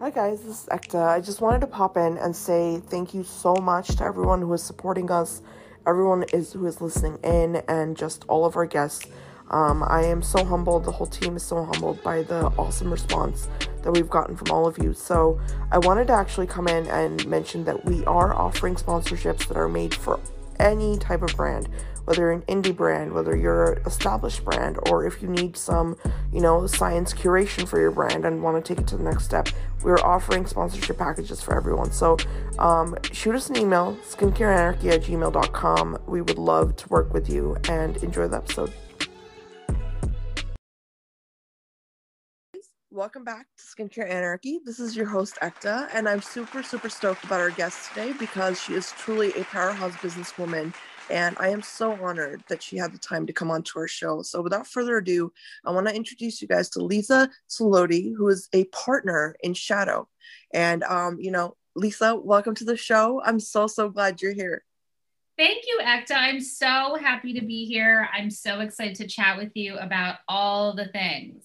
[0.00, 1.08] Hi guys, this is Ekta.
[1.08, 4.52] I just wanted to pop in and say thank you so much to everyone who
[4.52, 5.42] is supporting us,
[5.88, 9.04] everyone is who is listening in, and just all of our guests.
[9.50, 10.84] Um, I am so humbled.
[10.84, 13.48] The whole team is so humbled by the awesome response
[13.82, 14.92] that we've gotten from all of you.
[14.92, 15.40] So
[15.72, 19.68] I wanted to actually come in and mention that we are offering sponsorships that are
[19.68, 20.20] made for
[20.60, 21.68] any type of brand
[22.08, 25.94] whether you're an indie brand, whether you're an established brand, or if you need some,
[26.32, 29.24] you know, science curation for your brand and want to take it to the next
[29.24, 29.46] step,
[29.82, 31.92] we're offering sponsorship packages for everyone.
[31.92, 32.16] So
[32.58, 35.98] um, shoot us an email, skincareanarchy at gmail.com.
[36.06, 38.72] We would love to work with you and enjoy the episode.
[42.90, 44.60] Welcome back to Skincare Anarchy.
[44.64, 48.58] This is your host, Ekta, and I'm super, super stoked about our guest today because
[48.58, 50.72] she is truly a powerhouse businesswoman
[51.10, 54.22] and I am so honored that she had the time to come onto our show.
[54.22, 55.32] So without further ado,
[55.64, 60.08] I want to introduce you guys to Liza Suloti, who is a partner in Shadow.
[60.52, 63.22] And um, you know, Liza, welcome to the show.
[63.24, 64.64] I'm so so glad you're here.
[65.38, 66.16] Thank you, Ekta.
[66.16, 68.08] I'm so happy to be here.
[68.12, 71.44] I'm so excited to chat with you about all the things.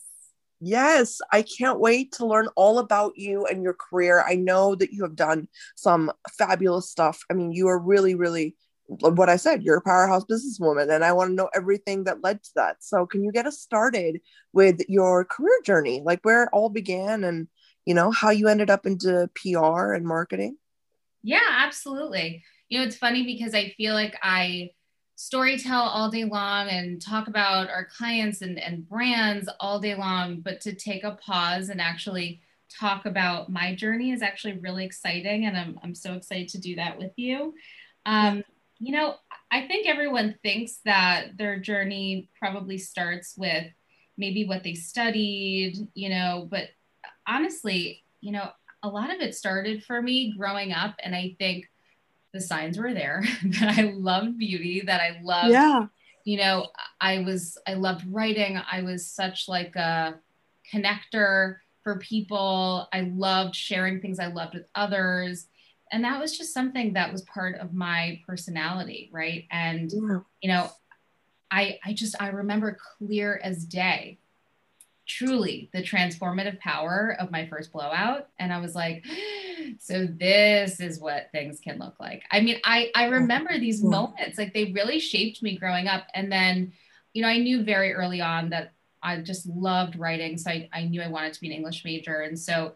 [0.66, 4.24] Yes, I can't wait to learn all about you and your career.
[4.26, 7.22] I know that you have done some fabulous stuff.
[7.30, 8.56] I mean, you are really, really
[8.88, 12.44] what I said, you're a powerhouse businesswoman, and I want to know everything that led
[12.44, 12.84] to that.
[12.84, 17.24] So, can you get us started with your career journey, like where it all began,
[17.24, 17.48] and
[17.86, 20.58] you know how you ended up into PR and marketing?
[21.24, 22.44] Yeah, absolutely.
[22.70, 24.72] You know, it's funny because I feel like I
[25.18, 30.42] storytell all day long and talk about our clients and, and brands all day long,
[30.42, 32.42] but to take a pause and actually
[32.80, 36.76] talk about my journey is actually really exciting, and I'm I'm so excited to do
[36.76, 37.54] that with you.
[38.06, 38.44] Um,
[38.84, 39.16] you know,
[39.50, 43.66] I think everyone thinks that their journey probably starts with
[44.18, 46.66] maybe what they studied, you know, but
[47.26, 48.50] honestly, you know,
[48.84, 50.96] a lot of it started for me growing up.
[51.02, 51.70] And I think
[52.34, 53.24] the signs were there
[53.62, 55.86] that I loved beauty, that I loved, yeah.
[56.26, 56.68] you know,
[57.00, 58.60] I was, I loved writing.
[58.70, 60.16] I was such like a
[60.74, 62.90] connector for people.
[62.92, 65.48] I loved sharing things I loved with others
[65.94, 69.46] and that was just something that was part of my personality right?
[69.52, 70.20] And yeah.
[70.42, 70.70] you know
[71.52, 74.18] i i just i remember clear as day
[75.06, 78.28] truly the transformative power of my first blowout.
[78.40, 79.06] And i was like
[79.80, 82.24] so this is what things can look like.
[82.32, 83.90] I mean i i remember these yeah.
[83.90, 86.08] moments like they really shaped me growing up.
[86.14, 86.74] And then
[87.14, 90.38] you know i knew very early on that i just loved writing.
[90.38, 92.22] So i, I knew i wanted to be an english major.
[92.22, 92.74] And so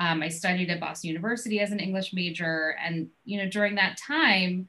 [0.00, 2.74] um, I studied at Boston University as an English major.
[2.82, 4.66] And, you know, during that time,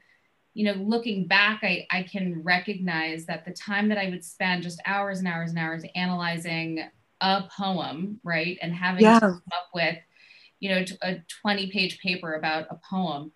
[0.52, 4.62] you know, looking back, I, I can recognize that the time that I would spend
[4.62, 6.84] just hours and hours and hours analyzing
[7.22, 9.14] a poem, right, and having yeah.
[9.14, 9.96] to come up with,
[10.60, 13.32] you know, a 20 page paper about a poem,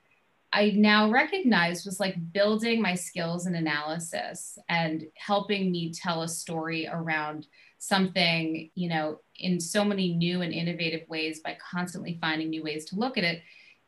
[0.53, 6.29] I now recognize was like building my skills in analysis and helping me tell a
[6.29, 7.47] story around
[7.79, 12.85] something, you know, in so many new and innovative ways by constantly finding new ways
[12.87, 13.43] to look at it.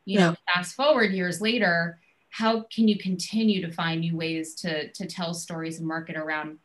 [0.05, 0.29] You yeah.
[0.29, 5.05] know, fast forward years later, how can you continue to find new ways to to
[5.05, 6.59] tell stories and market around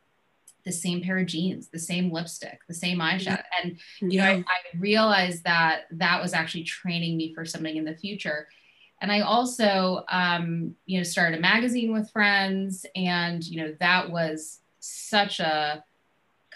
[0.65, 3.43] the same pair of jeans, the same lipstick, the same eyeshadow.
[3.63, 4.37] And you yeah.
[4.37, 8.47] know, I, I, realized that that was actually training me for something in the future.
[8.99, 14.09] And I also, um, you know, started a magazine with friends, and you know, that
[14.09, 15.83] was such a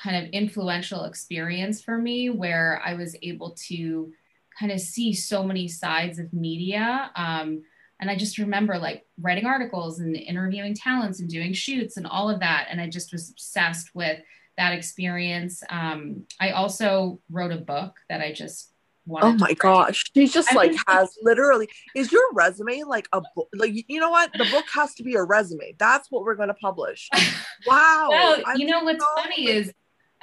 [0.01, 4.11] kind of influential experience for me where I was able to
[4.57, 7.11] kind of see so many sides of media.
[7.15, 7.63] Um,
[7.99, 12.29] and I just remember like writing articles and interviewing talents and doing shoots and all
[12.29, 12.67] of that.
[12.69, 14.19] And I just was obsessed with
[14.57, 15.63] that experience.
[15.69, 18.71] Um, I also wrote a book that I just
[19.05, 19.27] wanted.
[19.27, 20.05] Oh my gosh.
[20.15, 23.99] She just I like mean, has literally is your resume like a book like you
[23.99, 24.31] know what?
[24.33, 25.75] The book has to be a resume.
[25.77, 27.09] That's what we're gonna publish.
[27.67, 28.07] Wow.
[28.09, 29.73] well, you know what's so funny is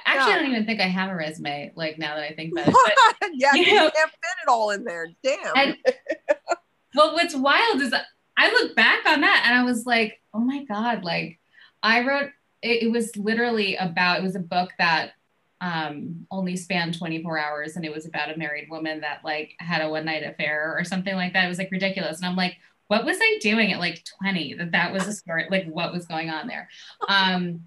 [0.07, 0.37] Actually, yeah.
[0.37, 1.73] I don't even think I have a resume.
[1.75, 4.71] Like now that I think about it, but, yeah, you, know, can't fit it all
[4.71, 5.09] in there.
[5.23, 5.57] Damn.
[5.57, 5.77] And,
[6.95, 7.93] well, what's wild is
[8.37, 11.39] I look back on that and I was like, oh my god, like
[11.83, 12.31] I wrote.
[12.63, 14.21] It, it was literally about.
[14.21, 15.13] It was a book that
[15.61, 19.81] um only spanned 24 hours and it was about a married woman that like had
[19.81, 22.59] a one night affair or something like that it was like ridiculous and i'm like
[22.89, 26.07] what was i doing at like 20 that that was a story like what was
[26.07, 26.69] going on there
[27.09, 27.63] um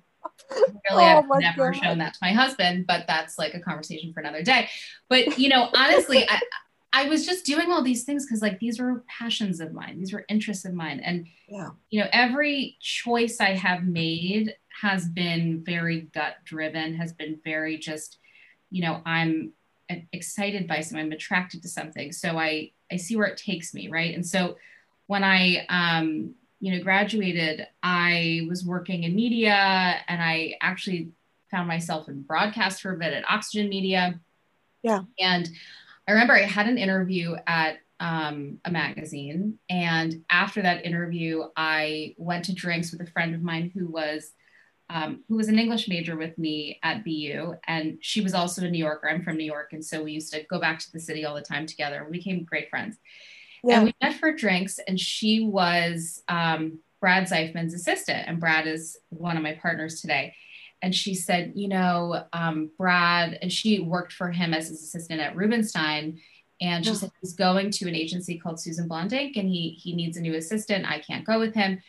[0.51, 1.83] really oh I've never God.
[1.83, 4.69] shown that to my husband, but that's like a conversation for another day.
[5.09, 6.41] But you know, honestly, I
[6.91, 10.13] I was just doing all these things because like these were passions of mine, these
[10.13, 10.99] were interests of mine.
[10.99, 11.69] And yeah.
[11.89, 17.77] you know, every choice I have made has been very gut driven, has been very
[17.77, 18.17] just,
[18.71, 19.53] you know, I'm
[20.13, 23.89] excited by something i'm attracted to something so i i see where it takes me
[23.89, 24.55] right and so
[25.07, 31.09] when i um you know graduated i was working in media and i actually
[31.51, 34.19] found myself in broadcast for a bit at oxygen media
[34.83, 35.49] yeah and
[36.07, 42.15] i remember i had an interview at um, a magazine and after that interview i
[42.17, 44.31] went to drinks with a friend of mine who was
[44.89, 48.69] um, who was an English major with me at BU, and she was also a
[48.69, 49.07] New Yorker.
[49.07, 51.35] I'm from New York, and so we used to go back to the city all
[51.35, 52.05] the time together.
[52.09, 52.97] We became great friends.
[53.63, 53.77] Yeah.
[53.77, 58.97] And we met for drinks, and she was um, Brad Zeifman's assistant, and Brad is
[59.09, 60.33] one of my partners today.
[60.81, 65.19] And she said, you know, um, Brad, and she worked for him as his assistant
[65.19, 66.21] at Rubenstein.
[66.61, 69.93] And she said he's going to an agency called Susan Blond, Inc., and he he
[69.93, 70.89] needs a new assistant.
[70.89, 71.79] I can't go with him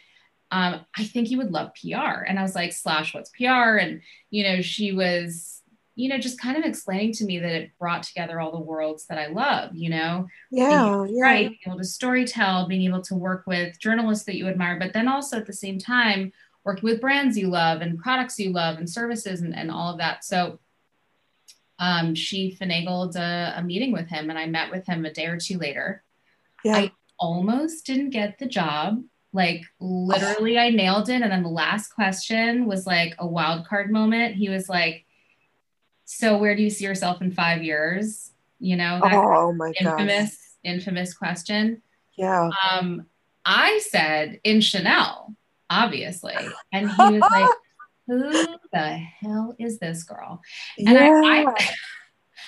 [0.52, 2.22] um, I think he would love PR.
[2.26, 3.76] And I was like, slash, what's PR?
[3.78, 5.59] And, you know, she was,
[6.00, 9.06] you know, just kind of explaining to me that it brought together all the worlds
[9.06, 10.26] that I love, you know?
[10.50, 11.05] Yeah.
[11.08, 11.23] yeah.
[11.23, 11.49] Right.
[11.49, 14.93] Being able to story tell, being able to work with journalists that you admire, but
[14.93, 16.32] then also at the same time,
[16.64, 19.99] working with brands you love and products you love and services and, and all of
[19.99, 20.25] that.
[20.25, 20.58] So
[21.79, 25.26] um, she finagled a, a meeting with him and I met with him a day
[25.26, 26.03] or two later.
[26.64, 26.76] Yeah.
[26.76, 31.23] I almost didn't get the job like literally, I nailed it.
[31.23, 34.35] And then the last question was like a wild card moment.
[34.35, 35.05] He was like,
[36.12, 40.30] "So where do you see yourself in five years?" You know, that oh my infamous,
[40.30, 40.38] gosh.
[40.64, 41.82] infamous question.
[42.16, 42.50] Yeah.
[42.70, 43.06] Um,
[43.44, 45.34] I said in Chanel,
[45.70, 46.36] obviously,
[46.72, 47.50] and he was like,
[48.06, 48.88] "Who the
[49.20, 50.42] hell is this girl?"
[50.78, 51.22] And yeah.
[51.24, 51.68] I, I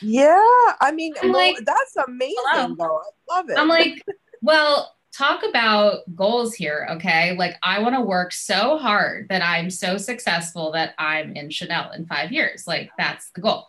[0.02, 2.74] yeah, I mean, well, like, that's amazing, hello.
[2.76, 3.00] though.
[3.30, 3.58] I love it.
[3.58, 4.02] I'm like,
[4.42, 7.36] well, talk about goals here, okay?
[7.36, 11.92] Like, I want to work so hard that I'm so successful that I'm in Chanel
[11.92, 12.66] in five years.
[12.66, 13.66] Like, that's the goal.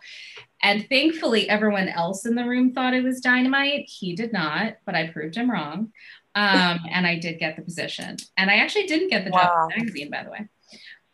[0.62, 3.86] And thankfully, everyone else in the room thought it was dynamite.
[3.86, 5.92] He did not, but I proved him wrong.
[6.34, 8.16] Um, and I did get the position.
[8.36, 10.48] And I actually didn't get the job in the magazine, by the way.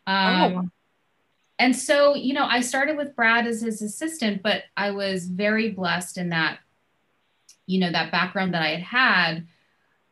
[0.06, 0.68] Um, oh.
[1.58, 5.70] And so, you know, I started with Brad as his assistant, but I was very
[5.70, 6.58] blessed in that,
[7.66, 9.46] you know, that background that I had had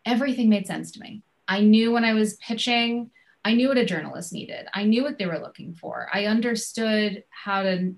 [0.09, 1.23] everything made sense to me.
[1.47, 3.11] I knew when I was pitching,
[3.45, 4.67] I knew what a journalist needed.
[4.75, 6.09] I knew what they were looking for.
[6.13, 7.95] I understood how to,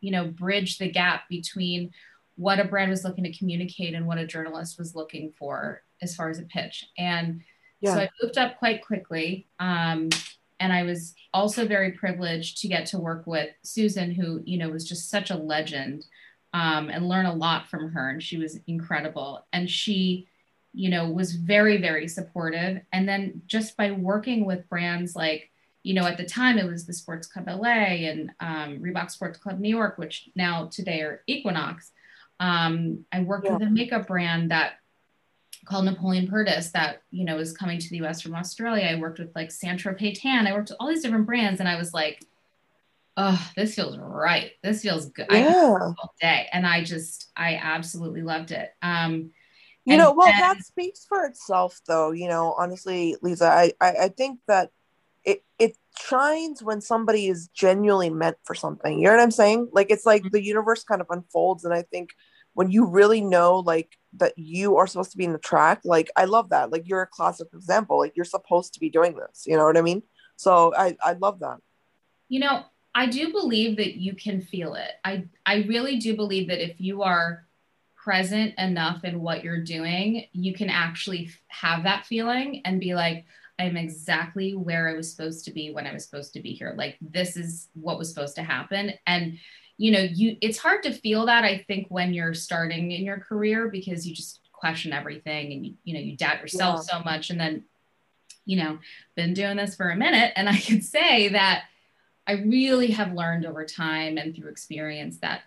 [0.00, 1.92] you know, bridge the gap between
[2.36, 6.14] what a brand was looking to communicate and what a journalist was looking for as
[6.14, 6.86] far as a pitch.
[6.98, 7.42] And
[7.80, 7.94] yeah.
[7.94, 9.46] so I moved up quite quickly.
[9.60, 10.08] Um,
[10.60, 14.68] and I was also very privileged to get to work with Susan, who, you know,
[14.68, 16.06] was just such a legend
[16.54, 18.10] um, and learn a lot from her.
[18.10, 19.44] And she was incredible.
[19.52, 20.28] And she,
[20.72, 22.80] you know, was very, very supportive.
[22.92, 25.50] And then just by working with brands like,
[25.82, 29.38] you know, at the time it was the Sports Club LA and um, Reebok Sports
[29.38, 31.92] Club New York, which now today are Equinox.
[32.40, 33.54] Um, I worked yeah.
[33.54, 34.74] with a makeup brand that
[35.64, 38.86] called Napoleon Perdis that, you know, is coming to the US from Australia.
[38.86, 40.46] I worked with like Sandro Paytan.
[40.46, 42.24] I worked with all these different brands and I was like,
[43.16, 44.52] oh, this feels right.
[44.62, 45.26] This feels good.
[45.30, 45.52] Yeah.
[45.52, 46.48] all day.
[46.52, 48.74] And I just, I absolutely loved it.
[48.82, 49.32] Um,
[49.84, 52.12] you know, well, then, that speaks for itself, though.
[52.12, 54.70] You know, honestly, Liza, I, I, I think that
[55.24, 58.98] it it shines when somebody is genuinely meant for something.
[58.98, 59.70] You know what I'm saying?
[59.72, 60.30] Like it's like mm-hmm.
[60.30, 62.10] the universe kind of unfolds, and I think
[62.54, 66.10] when you really know like that you are supposed to be in the track, like
[66.16, 66.70] I love that.
[66.70, 67.98] Like you're a classic example.
[67.98, 69.44] Like you're supposed to be doing this.
[69.46, 70.02] You know what I mean?
[70.36, 71.58] So I I love that.
[72.28, 74.90] You know, I do believe that you can feel it.
[75.04, 77.46] I I really do believe that if you are
[78.02, 83.24] present enough in what you're doing, you can actually have that feeling and be like,
[83.58, 86.74] I'm exactly where I was supposed to be when I was supposed to be here.
[86.76, 88.94] Like this is what was supposed to happen.
[89.06, 89.38] And
[89.78, 93.18] you know, you it's hard to feel that I think when you're starting in your
[93.18, 96.98] career because you just question everything and you, you know, you doubt yourself yeah.
[96.98, 97.30] so much.
[97.30, 97.64] And then,
[98.44, 98.78] you know,
[99.16, 101.64] been doing this for a minute and I can say that
[102.26, 105.42] I really have learned over time and through experience that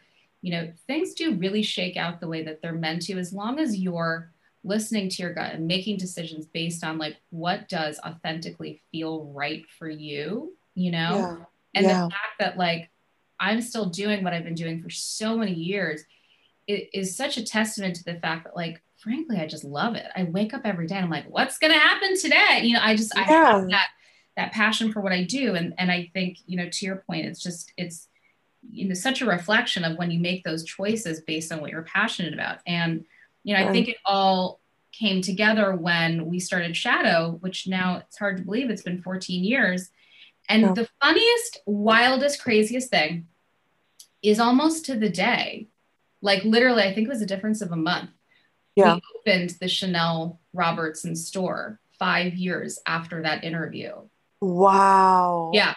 [0.45, 3.57] you know, things do really shake out the way that they're meant to as long
[3.57, 4.31] as you're
[4.63, 9.65] listening to your gut and making decisions based on like what does authentically feel right
[9.79, 11.15] for you, you know?
[11.15, 11.35] Yeah.
[11.73, 12.03] And yeah.
[12.03, 12.91] the fact that like
[13.39, 16.03] I'm still doing what I've been doing for so many years
[16.67, 20.05] it is such a testament to the fact that like frankly I just love it.
[20.15, 22.59] I wake up every day and I'm like, what's gonna happen today?
[22.61, 23.87] You know, I just I have that
[24.37, 25.55] that passion for what I do.
[25.55, 28.09] And and I think, you know, to your point, it's just it's
[28.71, 31.83] you know such a reflection of when you make those choices based on what you're
[31.83, 33.05] passionate about and
[33.43, 34.59] you know i think it all
[34.91, 39.43] came together when we started shadow which now it's hard to believe it's been 14
[39.43, 39.89] years
[40.47, 40.73] and yeah.
[40.73, 43.27] the funniest wildest craziest thing
[44.21, 45.67] is almost to the day
[46.25, 48.09] like literally, I think it was a difference of a month.
[48.75, 48.95] Yeah.
[48.95, 53.93] We opened the Chanel Robertson store five years after that interview.
[54.41, 55.51] Wow.
[55.53, 55.75] Yeah.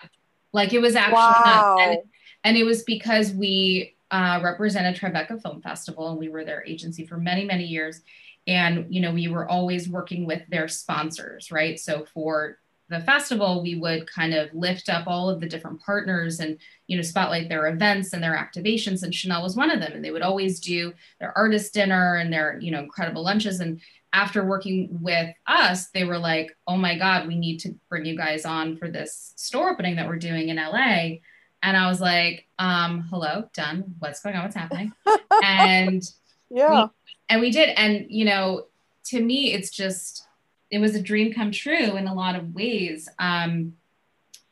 [0.53, 2.03] Like it was actually Wow.
[2.45, 7.05] And it was because we uh, represented Tribeca Film Festival and we were their agency
[7.05, 8.01] for many, many years.
[8.47, 11.79] And, you know, we were always working with their sponsors, right?
[11.79, 16.41] So for the festival, we would kind of lift up all of the different partners
[16.41, 19.03] and, you know, spotlight their events and their activations.
[19.03, 19.93] And Chanel was one of them.
[19.93, 23.61] And they would always do their artist dinner and their, you know, incredible lunches.
[23.61, 23.83] And
[24.15, 28.17] after working with us, they were like, oh my God, we need to bring you
[28.17, 31.19] guys on for this store opening that we're doing in LA.
[31.63, 33.95] And I was like, um, hello, done.
[33.99, 34.45] What's going on?
[34.45, 34.93] What's happening?
[35.43, 36.03] and
[36.51, 36.87] Yeah.
[37.29, 37.71] and we did.
[37.71, 38.67] And you know,
[39.07, 40.27] to me, it's just
[40.71, 43.09] it was a dream come true in a lot of ways.
[43.19, 43.75] Um,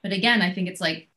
[0.03, 1.09] but again, I think it's like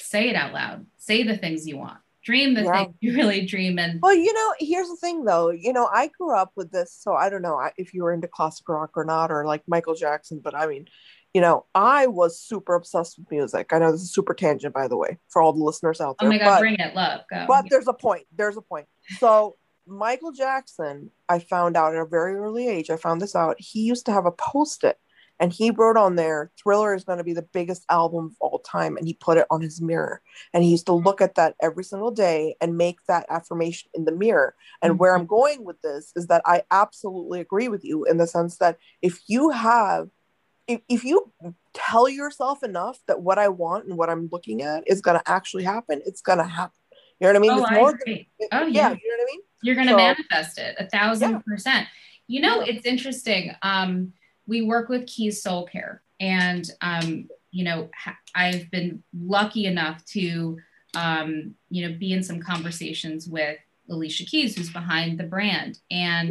[0.00, 2.84] say it out loud, say the things you want, dream the Yeah.
[2.84, 5.50] things you really dream, and Well, you know, here's the thing though.
[5.50, 8.28] You know, I grew up with this, so I don't know if you were into
[8.28, 10.86] classic rock or not, or like Michael Jackson, but I mean,
[11.34, 13.72] you know, I was super obsessed with music.
[13.72, 16.28] I know this is super tangent, by the way, for all the listeners out there.
[16.28, 17.46] oh my god, but, bring it, love, go.
[17.48, 18.26] but there's a point.
[18.36, 18.86] There's a point.
[19.18, 22.90] So Michael Jackson, I found out at a very early age.
[22.90, 23.56] I found this out.
[23.58, 24.98] He used to have a post-it,
[25.40, 28.58] and he wrote on there, "Thriller is going to be the biggest album of all
[28.58, 30.20] time," and he put it on his mirror.
[30.52, 34.04] And he used to look at that every single day and make that affirmation in
[34.04, 34.54] the mirror.
[34.82, 35.22] And where mm-hmm.
[35.22, 38.76] I'm going with this is that I absolutely agree with you in the sense that
[39.00, 40.10] if you have,
[40.74, 41.32] if, if you
[41.72, 45.30] tell yourself enough that what I want and what I'm looking at is going to
[45.30, 46.78] actually happen, it's going to happen.
[47.20, 47.50] You know what I mean?
[47.52, 47.90] oh, it's I more.
[47.90, 48.28] agree.
[48.38, 48.96] it- Oh, yeah, yeah.
[49.02, 49.40] you know what I mean?
[49.62, 51.38] You're going to So- manifest it a thousand Yeah.
[51.46, 51.86] percent.
[52.26, 52.74] You know, Yeah.
[52.74, 53.52] it's interesting.
[53.62, 54.12] Um,
[54.46, 60.04] we work with Keys Soul Care, and um, you know, ha- I've been lucky enough
[60.06, 60.58] to,
[60.96, 63.58] um, you know, be in some conversations with
[63.90, 66.30] Alicia Keys, who's behind the brand, and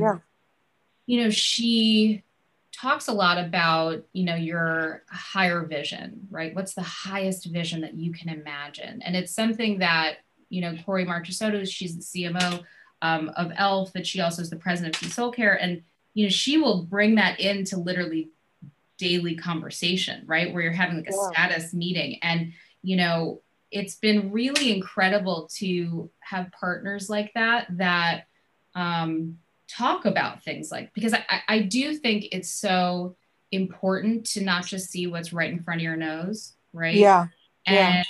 [1.06, 2.24] you know, she
[2.72, 6.56] talks a lot about you know your higher vision right?
[6.56, 9.02] What's the highest vision that you can imagine?
[9.02, 10.18] And it's something that
[10.50, 12.64] you know Kory Marchisotto she's the cmo
[13.02, 15.56] um, of elf but she also is the president of soul care.
[15.62, 15.82] And
[16.14, 18.30] you know she will bring that into literally
[18.98, 20.54] daily conversation right?
[20.54, 21.32] Where you're having like a Yeah.
[21.32, 22.20] status meeting.
[22.22, 28.26] And you know it's been really incredible to have partners like that that
[28.76, 29.38] um,
[29.78, 33.16] talk about things like because I, I- do think it's so
[33.52, 37.28] important to not just see what's right in front of your nose right Yeah.
[37.66, 38.04] and Yeah.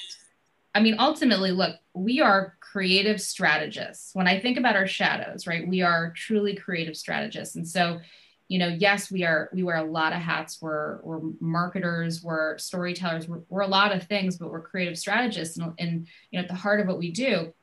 [0.74, 4.16] I mean, ultimately, look, we are creative strategists.
[4.16, 7.58] When I think about our shadows, right, we are truly creative strategists.
[7.58, 8.00] And so,
[8.48, 10.62] you know, yes, we are, we wear a lot of hats.
[10.62, 15.58] We're, we're marketers, we're storytellers, we're, we're a lot of things, but we're creative strategists
[15.58, 17.54] and, and, you know, at the heart of what we do.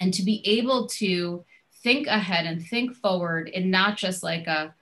[0.00, 1.44] And to be able to
[1.86, 4.74] think ahead and think forward and not just like a,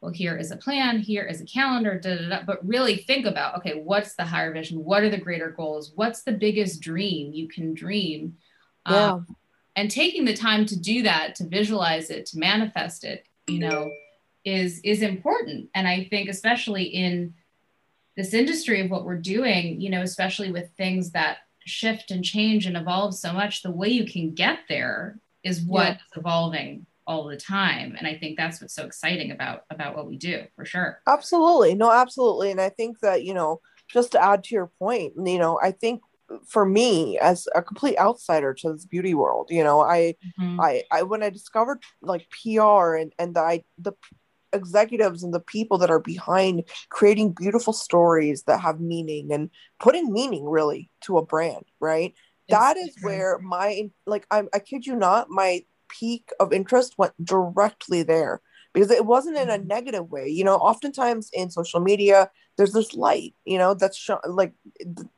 [0.00, 3.26] well, here is a plan, here is a calendar, da, da, da, but really think
[3.26, 4.82] about, okay, what's the higher vision?
[4.82, 5.92] What are the greater goals?
[5.96, 8.38] What's the biggest dream you can dream?
[8.88, 9.12] Yeah.
[9.12, 9.36] Um,
[9.76, 13.90] and taking the time to do that, to visualize it, to manifest it, you know,
[14.42, 15.68] is is important.
[15.74, 17.34] And I think especially in
[18.16, 22.64] this industry of what we're doing, you know, especially with things that shift and change
[22.64, 25.92] and evolve so much, the way you can get there is what Yeah.
[25.94, 27.94] is evolving all the time.
[27.96, 31.00] And I think that's what's so exciting about about what we do for sure.
[31.06, 31.74] Absolutely.
[31.74, 32.50] No, absolutely.
[32.50, 33.60] And I think that, you know,
[33.92, 36.02] just to add to your point, you know, I think
[36.48, 40.60] for me as a complete outsider to this beauty world, you know, I Mhm.
[40.60, 43.92] I, I when I discovered like PR and and the I, the
[44.52, 49.50] executives and the people that are behind creating beautiful stories that have meaning and
[49.80, 52.14] putting meaning really to a brand, right?
[52.48, 57.12] That is where my like I, I kid you not my peak of interest went
[57.24, 58.40] directly there
[58.74, 59.66] because it wasn't in a Mhm.
[59.66, 64.10] negative way you know oftentimes in social media there's this light you know that's sh-
[64.28, 64.52] like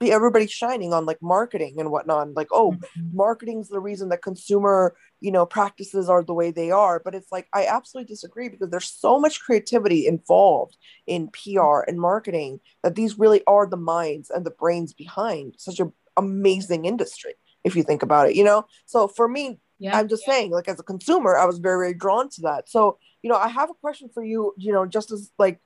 [0.00, 3.12] everybody's shining on like marketing and whatnot like oh Mhm.
[3.14, 7.32] marketing's the reason that consumer you know practices are the way they are but it's
[7.32, 12.94] like i absolutely disagree because there's so much creativity involved in pr and marketing that
[12.94, 17.34] these really are the minds and the brains behind such a amazing industry
[17.64, 18.66] if you think about it you know?
[18.86, 19.96] So for me yeah.
[19.96, 22.68] i'm just saying like as a consumer i was very very drawn to that.
[22.68, 25.60] So you know i have a question for you you know just as like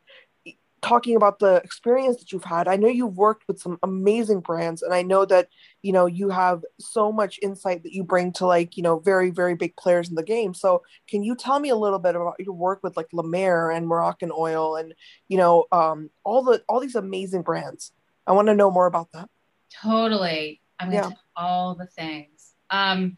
[0.83, 2.67] talking about the experience that you've had.
[2.67, 5.49] I know you've worked with some amazing brands and i know that
[5.81, 9.31] you know you have so much insight that you bring to like you know very
[9.31, 10.53] very big players in the game.
[10.53, 13.71] So can you tell me a little bit about your work with like La Mer
[13.71, 14.93] and moroccan oil and
[15.29, 17.93] you know um all the all these amazing brands?
[18.27, 19.31] I want to know more about that
[19.81, 20.61] Totally.
[20.79, 21.09] I'm gonna Yeah.
[21.09, 22.55] tell all the things.
[22.71, 23.17] Um,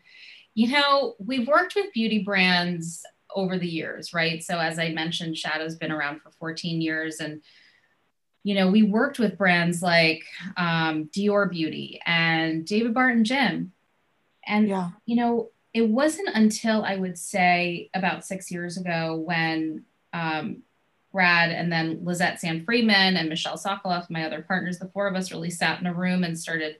[0.56, 4.40] You know, we've worked with beauty brands over the years, right?
[4.40, 7.42] So as I mentioned, Shadow's been around for 14 years and
[8.44, 10.22] you know, we worked with brands like
[10.58, 13.72] um, Dior Beauty and David Barton Gym.
[14.46, 14.90] And, yeah.
[15.06, 20.62] you know, it wasn't until I would say about six years ago when um,
[21.14, 25.30] Brad and then Lisette Sand-Freeman and Michelle Sokoloff, my other partners, the four of us
[25.30, 26.76] really sat in a room and started,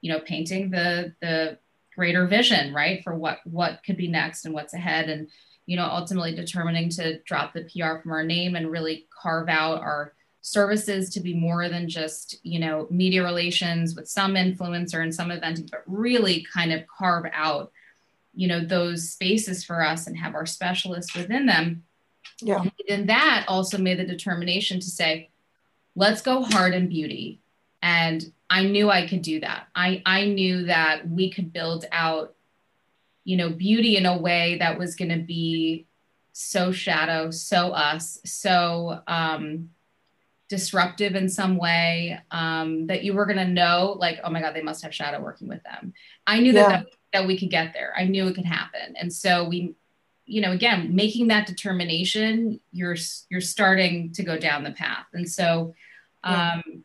[0.00, 1.58] you know, painting the the
[1.94, 5.10] greater vision, right, for what what could be next and what's ahead.
[5.10, 5.28] And
[5.66, 9.80] you know, ultimately determining to drop the PR from our name and really carve out
[9.80, 15.14] our services to be more than just, you know, media relations with some influencer and
[15.14, 17.70] some eventing, but really kind of carve out,
[18.34, 21.84] you know, those spaces for us and have our specialists within them.
[22.40, 22.64] Yeah.
[22.88, 25.30] And that also made the determination to say,
[25.94, 27.40] let's go hard in beauty.
[27.82, 29.68] And I knew I could do that.
[29.74, 32.34] I, I knew that we could build out
[33.24, 35.86] you know, beauty in a way that was going to be
[36.32, 39.70] so shadow, so us, so um,
[40.48, 44.54] disruptive in some way um, that you were going to know, like, oh my God,
[44.54, 45.92] they must have shadow working with them.
[46.26, 46.68] I knew yeah.
[46.68, 47.92] that, that that we could get there.
[47.96, 49.74] I knew it could happen, and so we,
[50.24, 52.96] you know, again, making that determination, you're
[53.28, 55.74] you're starting to go down the path, and so.
[56.24, 56.78] Um, yeah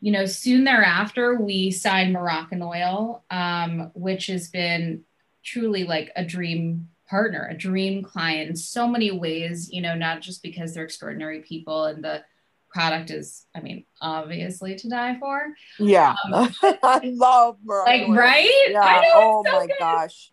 [0.00, 5.02] you know, soon thereafter, we signed Moroccanoil, um, which has been
[5.42, 10.20] truly like a dream partner, a dream client in so many ways, you know, not
[10.20, 12.22] just because they're extraordinary people and the
[12.70, 15.54] product is, I mean, obviously to die for.
[15.78, 16.14] Yeah.
[16.32, 18.68] Um, I love Like, right?
[18.68, 19.02] Yeah.
[19.14, 19.76] oh so my good.
[19.80, 20.32] gosh.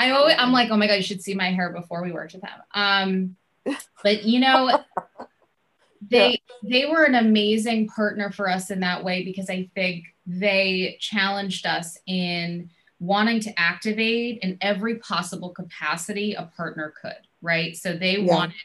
[0.00, 2.32] I always, I'm like, oh my God, you should see my hair before we worked
[2.32, 3.36] with them.
[3.66, 4.80] Um, but you know,
[6.10, 6.36] they, yeah.
[6.62, 11.66] they were an amazing partner for us in that way because I think they challenged
[11.66, 17.76] us in, wanting to activate in every possible capacity a partner could, right?
[17.76, 18.34] So they yeah.
[18.34, 18.56] wanted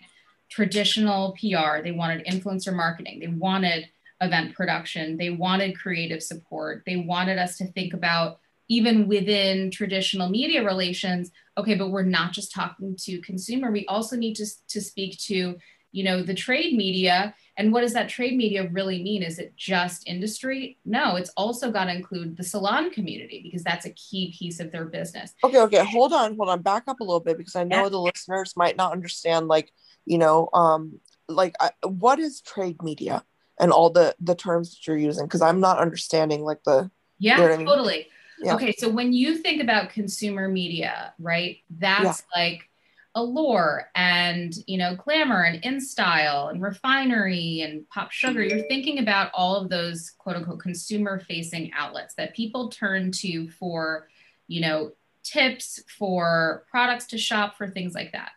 [0.50, 3.90] traditional PR, they wanted influencer marketing, they wanted
[4.22, 10.30] event production, they wanted creative support, they wanted us to think about even within traditional
[10.30, 13.72] media relations okay but we're not just talking to consumer.
[13.72, 15.58] We also need to, to speak to
[15.92, 17.34] you know the trade media.
[17.58, 19.24] And what does that trade media really mean?
[19.24, 20.78] Is it just industry?
[20.84, 24.72] No it's also got to include the salon community because that's a key piece of
[24.72, 25.34] their business.
[25.44, 27.90] Okay okay hold on hold on back up a little bit because i know yeah.
[27.90, 29.72] the listeners might not understand like
[30.06, 33.24] you know um like I, what is trade media
[33.60, 35.26] and all the the terms that you're using?
[35.26, 37.68] Because i'm not understanding like the yeah you know I mean?
[37.68, 38.08] totally
[38.40, 38.56] yeah.
[38.56, 42.42] okay so when you think about consumer media right that's yeah.
[42.42, 42.70] like
[43.16, 49.32] allure and you know glamour and InStyle and refinery and pop sugar you're thinking about
[49.34, 54.10] all of those quote unquote consumer facing outlets that people turn to for
[54.48, 54.92] you know
[55.24, 58.32] tips for products to shop for things like that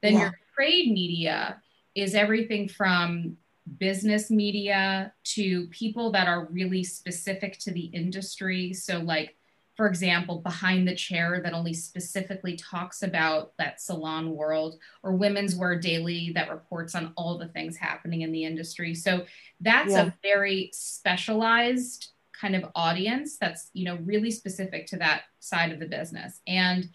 [0.00, 0.20] then yeah.
[0.20, 1.60] your trade media
[1.96, 3.36] is everything from
[3.78, 9.36] business media to people that are really specific to the industry so like
[9.80, 15.56] for example, behind the chair that only specifically talks about that salon world, or Women's
[15.56, 18.94] Wear Daily that reports on all the things happening in the industry.
[18.94, 19.24] So
[19.58, 20.08] that's yeah.
[20.08, 25.80] a very specialized kind of audience that's you know really specific to that side of
[25.80, 26.90] the business and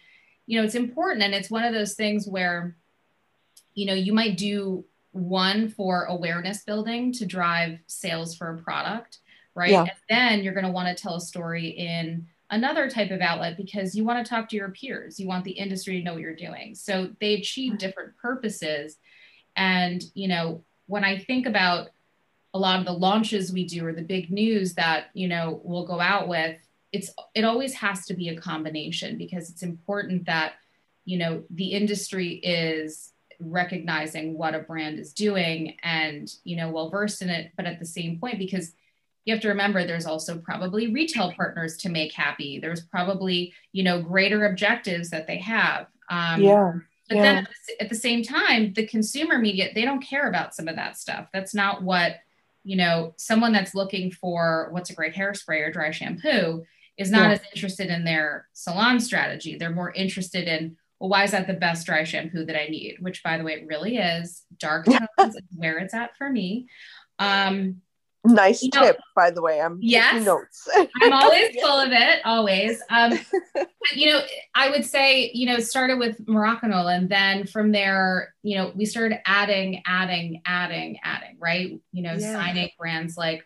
[0.46, 2.76] you know it's important and it's one of those things where
[3.74, 9.20] you know you might do one for awareness building to drive sales for a product
[9.56, 9.82] right yeah.
[9.82, 13.58] and then you're going to want to tell a story in another type of outlet
[13.58, 15.20] because you want to talk to your peers.
[15.20, 16.76] You want the industry to know what you're doing.
[16.76, 18.98] So they achieve different purposes.
[19.56, 21.90] And you know when i think about
[22.54, 25.86] a lot of the launches we do or the big news that you know we'll
[25.86, 26.58] go out with
[26.92, 30.54] it's it always has to be a combination because it's important that
[31.04, 36.90] you know the industry is recognizing what a brand is doing and you know well
[36.90, 38.72] versed in it but at the same point because
[39.26, 42.60] you have to remember there's also probably retail partners to make happy.
[42.60, 45.88] There's probably you know greater objectives that they have.
[46.10, 46.74] Um, yeah
[47.08, 47.22] but yeah.
[47.22, 50.68] then at the, at the same time the consumer media they don't care about some
[50.68, 51.28] of that stuff.
[51.34, 52.18] That's not what
[52.64, 56.64] you know someone that's looking for what's a great hairspray or dry shampoo
[56.98, 57.34] is not yeah.
[57.34, 59.58] as interested in their salon strategy.
[59.58, 62.98] They're more interested in well why is that the best dry shampoo that i need?
[63.00, 64.44] Which by the way it really is.
[64.58, 64.86] Dark
[65.18, 66.68] tones is where it's at for me.
[67.20, 67.82] Um,
[68.26, 69.62] Nice you tip, know, by the way.
[69.62, 70.68] I'm yes, notes.
[71.02, 72.82] I'm always full of it, always.
[72.90, 73.20] Um,
[73.94, 74.22] you know,
[74.56, 78.86] I would say, you know, started with Moroccanoil, and then from there, you know, we
[78.86, 81.80] started adding, adding, adding, adding, right?
[81.92, 82.34] You know, yeah.
[82.34, 83.46] signing brands like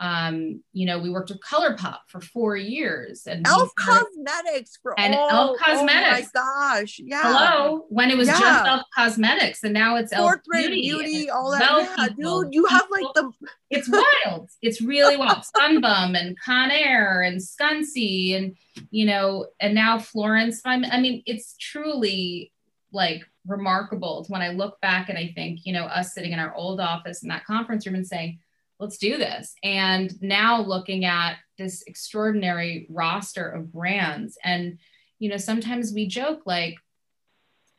[0.00, 5.14] Um, you know, we worked with ColourPop for four years and Elf Cosmetics for and
[5.14, 6.30] all, Elf Cosmetics.
[6.34, 6.98] Oh my gosh.
[7.04, 7.20] Yeah.
[7.22, 8.40] Hello, when it was Yeah.
[8.40, 11.60] just Elf Cosmetics and now it's Elf Fourth grade Beauty, beauty, all that.
[11.60, 13.30] Yeah, People, dude, you have like the
[13.68, 14.48] it's wild.
[14.62, 15.44] It's really wild.
[15.56, 18.56] Sun Bum and Conair and Scunci and
[18.90, 20.62] you know, and now Florence.
[20.64, 22.52] I I mean, it's truly
[22.90, 26.54] like remarkable when I look back and I think, you know, us sitting in our
[26.54, 28.38] old office in that conference room and saying,
[28.80, 29.54] let's do this.
[29.62, 34.38] And now looking at this extraordinary roster of brands.
[34.42, 34.78] And,
[35.18, 36.76] you know, sometimes we joke like,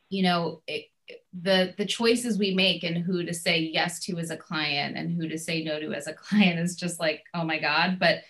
[0.08, 0.86] you know, it,
[1.38, 5.10] the the choices we make and who to say yes to as a client and
[5.10, 8.20] who to say no to as a client is just like oh my god but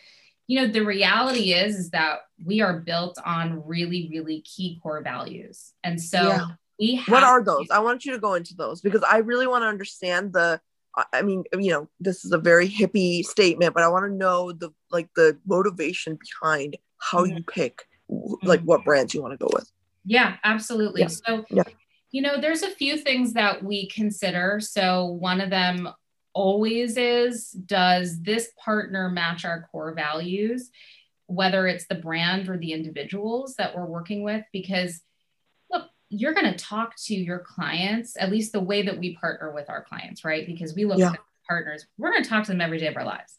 [0.49, 5.03] you know the reality is is that we are built on really really key core
[5.03, 6.47] values and so Yeah.
[6.81, 7.71] we have what are to- those?
[7.71, 10.61] I want you to go into those because I really want to understand the
[11.13, 14.53] I- mean, you know, this is a very hippie statement, but I want to know
[14.53, 17.61] the like the motivation behind how you mm-hmm.
[17.61, 17.87] pick
[18.43, 18.89] like what mm-hmm.
[18.89, 19.71] brands you want to go with.
[20.05, 21.03] Yeah, absolutely.
[21.03, 21.09] Yeah.
[21.09, 21.63] So, Yeah.
[22.11, 24.61] you know, there's a few things that we consider.
[24.61, 25.89] So, one of them
[26.35, 30.71] always is does this partner match our core values,
[31.27, 34.45] whether it's the brand or the individuals that we're working with?
[34.53, 35.01] Because,
[36.12, 39.70] you're going to talk to your clients, at least the way that we partner with
[39.70, 40.46] our clients, right?
[40.46, 41.12] Because we look Yeah.
[41.12, 43.38] at partners, we're going to talk to them every day of our lives.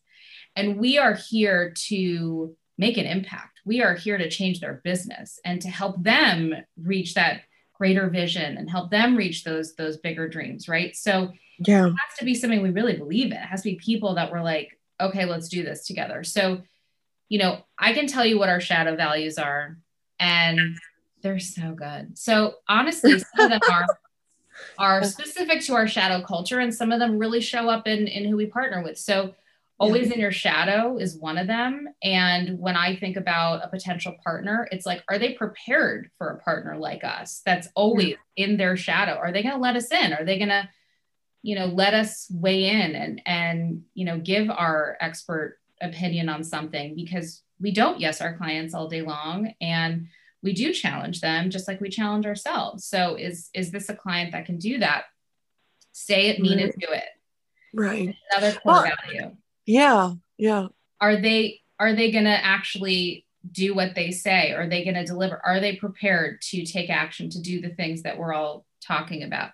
[0.56, 3.62] And we are here to make an impact.
[3.64, 7.42] We are here to change their business and to help them reach that
[7.74, 10.96] greater vision and help them reach those those bigger dreams, right?
[10.96, 11.86] So yeah.
[11.86, 13.34] it has to be something we really believe in.
[13.34, 16.24] It has to be people that were like, okay, let's do this together.
[16.24, 16.62] So,
[17.30, 19.78] you know, I can tell you what our shadow values are,
[20.20, 20.78] and
[21.24, 22.18] they're so good.
[22.18, 23.86] So honestly, some of them are
[24.78, 28.26] are specific to our shadow culture, and some of them really show up in in
[28.26, 29.00] who we partner with.
[29.00, 29.34] So
[29.80, 31.88] always in your shadow is one of them.
[32.04, 36.40] And when i think about a potential partner it's like are they prepared for a
[36.40, 39.14] partner like us that's always in their shadow?
[39.14, 40.14] Are they going to let us in?
[40.14, 40.70] Are they going to
[41.42, 46.44] you know let us weigh in and and you know give our expert opinion on
[46.44, 46.96] something?
[46.96, 50.08] Because we don't yes our clients all day long and
[50.44, 54.32] we do challenge them just like we challenge ourselves so is is this a client
[54.34, 55.06] that can do that
[55.94, 57.06] say it mean it do it
[57.74, 58.16] Right.
[58.32, 60.14] another core Well, value Yeah.
[60.38, 60.68] Yeah.
[61.02, 65.06] are they are they going to actually do what they say are they going to
[65.06, 69.24] deliver are they prepared to take action to do the things that we're all talking
[69.24, 69.52] about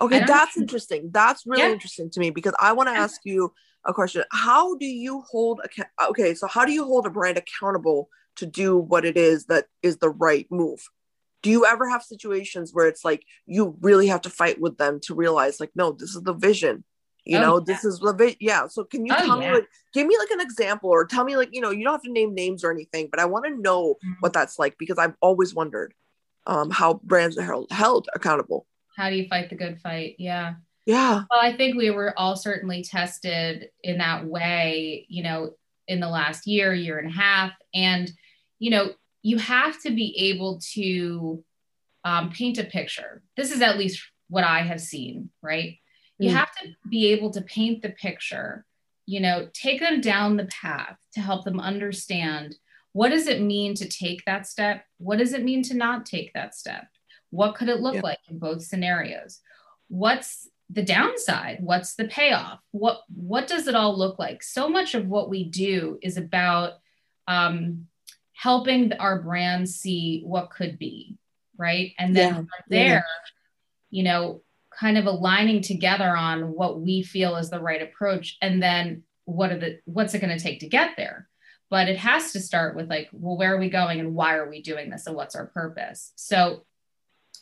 [0.00, 1.10] Okay, that's interesting.
[1.12, 1.72] That's really Yeah.
[1.72, 4.24] interesting to me because I want to ask you a question.
[4.32, 5.60] How do you hold?
[6.08, 9.66] Okay, so how do you hold a brand accountable to do what it is that
[9.82, 10.88] is the right move?
[11.42, 14.98] Do you ever have situations where it's like you really have to fight with them
[15.04, 16.84] to realize, like, no, this is the vision.
[17.26, 17.64] You Oh, know, yeah.
[17.66, 18.66] this is the vi- yeah.
[18.66, 21.36] So can you Oh, tell me like, give me like an example, or tell me
[21.36, 23.56] like, you know, you don't have to name names or anything, but I want to
[23.60, 25.94] know what that's like because I've always wondered
[26.46, 28.66] um, how brands are held, held accountable.
[28.96, 30.54] how do you fight the good fight yeah
[30.86, 31.24] Yeah.
[31.30, 35.54] well i think we were all certainly tested in that way you know
[35.88, 38.12] in the last year year and a half and
[38.58, 41.42] you know you have to be able to
[42.04, 43.22] um, paint a picture.
[43.36, 45.78] This is at least what i have seen right?
[46.18, 46.34] You Mm.
[46.34, 48.64] have to be able to paint the picture
[49.06, 52.56] you know take them down the path to help them understand
[52.92, 54.84] what does it mean to take that step?
[54.98, 56.86] What does it mean to not take that step?
[57.30, 58.02] What could it look Yeah.
[58.02, 59.40] like in both scenarios?
[59.88, 61.58] What's the downside?
[61.60, 62.60] What's the payoff?
[62.70, 64.42] What what does it all look like?
[64.44, 66.74] So much of what we do is about
[67.26, 67.88] um,
[68.34, 71.16] helping our brand see what could be
[71.56, 72.34] right and then Yeah.
[72.36, 72.78] from Yeah.
[72.88, 73.06] there
[73.90, 74.42] you know
[74.78, 79.52] kind of aligning together on what we feel is the right approach and then what
[79.52, 81.28] are the what's it going to take to get there
[81.70, 84.50] but it has to start with like well where are we going and why are
[84.50, 86.64] we doing this and what's our purpose so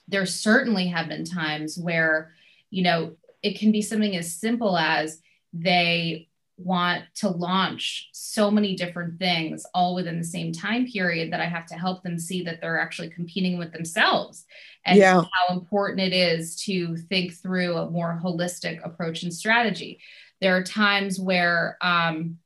[0.09, 2.35] there certainly have been times where
[2.71, 5.21] you know it can be something as simple as
[5.55, 6.29] they
[6.65, 11.47] want to launch so many different things all within the same time period that I
[11.47, 14.45] have to help them see that they're actually competing with themselves
[14.85, 15.23] and Yeah.
[15.23, 20.01] how important it is to think through a more holistic approach and strategy.
[20.41, 22.39] There are times where, um,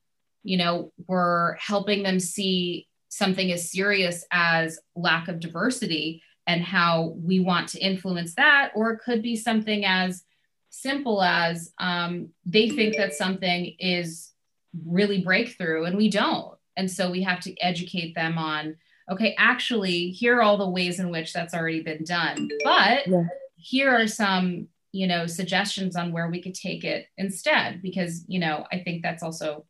[0.42, 7.14] you know, we're helping them see something as serious as lack of diversity and how
[7.16, 10.22] we want to influence that, or it could be something as
[10.80, 14.32] simple as um, they think that something is
[14.86, 16.56] really breakthrough and we don't.
[16.76, 18.76] And so we have to educate them on
[19.08, 22.48] okay, actually, here are all the ways in which that's already been done.
[22.64, 23.22] But Yeah.
[23.54, 28.40] here are some, you know, suggestions on where we could take it instead, because, you
[28.40, 29.64] know, I think that's also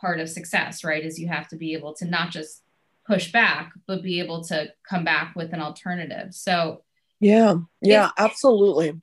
[0.00, 1.04] part of success, right?
[1.04, 2.62] Is you have to be able to not just
[3.06, 6.34] push back, but be able to come back with an alternative.
[6.34, 6.82] So
[7.20, 9.00] yeah, yeah, absolutely.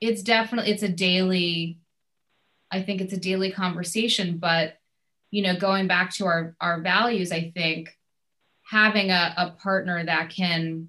[0.00, 1.78] It's definitely it's a daily,
[2.70, 4.76] I think it's a daily conversation, but
[5.30, 7.96] you know, going back to our our values, I think
[8.62, 10.88] having a, a partner that can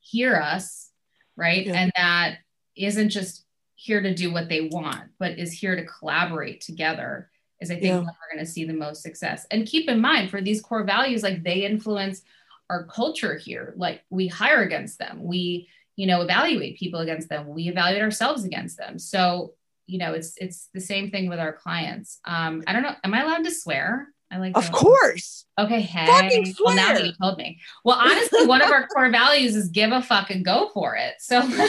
[0.00, 0.90] hear us,
[1.36, 1.66] right?
[1.66, 1.74] Yeah.
[1.74, 2.38] And that
[2.76, 3.44] isn't just
[3.74, 7.84] here to do what they want, but is here to collaborate together is I think
[7.84, 7.98] yeah.
[7.98, 9.46] we're going to see the most success.
[9.50, 12.22] And keep in mind for these core values, like they influence
[12.70, 13.74] our culture here.
[13.76, 15.22] Like we hire against them.
[15.22, 17.48] We, you know, evaluate people against them.
[17.48, 18.98] We evaluate ourselves against them.
[18.98, 19.54] So,
[19.86, 22.20] you know, it's it's the same thing with our clients.
[22.24, 22.94] Um, I don't know.
[23.04, 24.08] Am I allowed to swear?
[24.30, 25.44] I like Of course.
[25.58, 26.06] Okay, hey.
[26.06, 26.74] Fucking swear.
[26.74, 27.60] Well, now that you told me.
[27.84, 31.14] Well, honestly, one of our core values is give a fuck and go for it.
[31.20, 31.68] So yeah.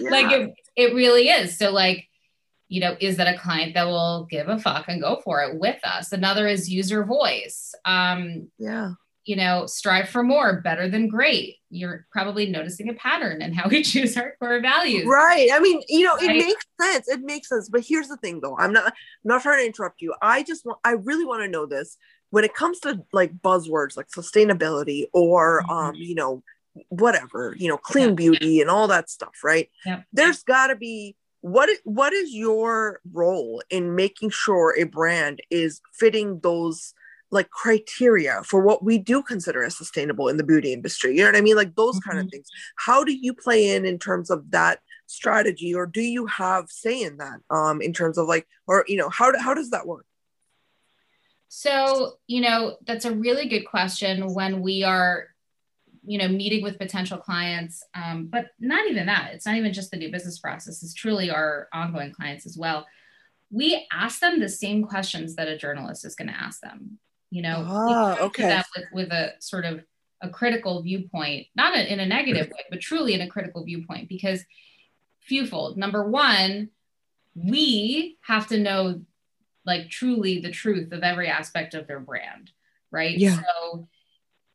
[0.10, 1.58] like it, it really is.
[1.58, 2.06] So like
[2.68, 5.58] you know, is that a client that will give a fuck and go for it
[5.58, 6.12] with us?
[6.12, 7.74] Another is user voice.
[7.84, 8.92] Um, yeah.
[9.24, 11.56] You know, strive for more, better than great.
[11.68, 15.06] You're probably noticing a pattern in how we choose our core values.
[15.06, 15.48] Right.
[15.52, 16.36] I mean, you know, right?
[16.36, 17.08] it makes sense.
[17.08, 17.68] It makes sense.
[17.68, 18.56] But here's the thing though.
[18.58, 18.92] I'm not I'm
[19.24, 20.14] not trying to interrupt you.
[20.22, 21.96] I just want I really want to know this.
[22.30, 25.70] When it comes to like buzzwords like sustainability or mm-hmm.
[25.70, 26.42] um, you know,
[26.88, 28.14] whatever, you know, clean yeah.
[28.14, 29.68] beauty and all that stuff, right?
[29.84, 30.02] Yeah.
[30.12, 36.40] There's gotta be what what is your role in making sure a brand is fitting
[36.42, 36.94] those
[37.30, 41.28] like criteria for what we do consider as sustainable in the beauty industry you know
[41.28, 41.56] what i mean?
[41.56, 42.10] Like those mm-hmm.
[42.10, 42.48] kind of things.
[42.76, 47.02] How do you play in in terms of that strategy or do you have say
[47.02, 50.06] in that um in terms of like or you know how, how does that work?
[51.48, 55.26] So you know that's a really good question when we are
[56.04, 59.34] you know meeting with potential clients um, but not even that.
[59.34, 60.82] It's not even just the new business process.
[60.82, 62.86] It's truly our ongoing clients as well.
[63.50, 66.98] We ask them the same questions that a journalist is going to ask them
[67.30, 68.60] you know oh, okay.
[68.76, 69.82] with, with a sort of
[70.22, 74.08] a critical viewpoint not a, in a negative way but truly in a critical viewpoint
[74.08, 74.44] because
[75.20, 75.76] fewfold.
[75.76, 76.70] Number one
[77.34, 79.00] we have to know
[79.64, 82.50] like truly the truth of every aspect of their brand
[82.90, 83.16] right?
[83.16, 83.36] Yeah.
[83.36, 83.88] so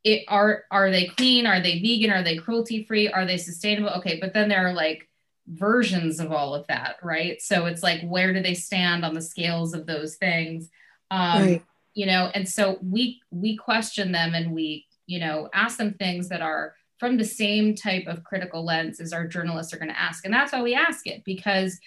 [0.03, 1.47] it are are they clean?
[1.47, 2.11] Are they vegan?
[2.11, 3.91] Are they cruelty free are they sustainable?
[3.91, 5.07] Okay but then there are like
[5.47, 7.41] versions of all of that right?
[7.41, 10.69] So it's like where do they stand on the scales of those things?
[11.09, 11.63] Um right.
[11.95, 16.29] You know and so we we question them and we you know ask them things
[16.29, 19.99] that are from the same type of critical lens as our journalists are going to
[19.99, 20.25] ask.
[20.25, 21.79] And that's why we ask it because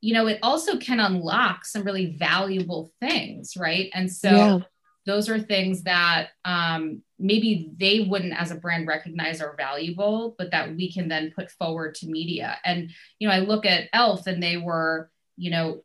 [0.00, 3.90] you know it also can unlock some really valuable things right?
[3.94, 4.58] And so yeah.
[5.06, 10.50] those are things that um, maybe they wouldn't as a brand recognize are valuable but
[10.50, 12.58] that we can then put forward to media.
[12.64, 15.82] And you know i look at elf and they were you know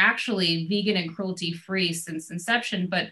[0.00, 3.08] actually vegan and cruelty free since inception but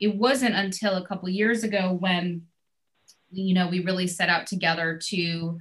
[0.00, 2.42] it wasn't until a couple years ago when
[3.30, 5.58] you know we really set out together to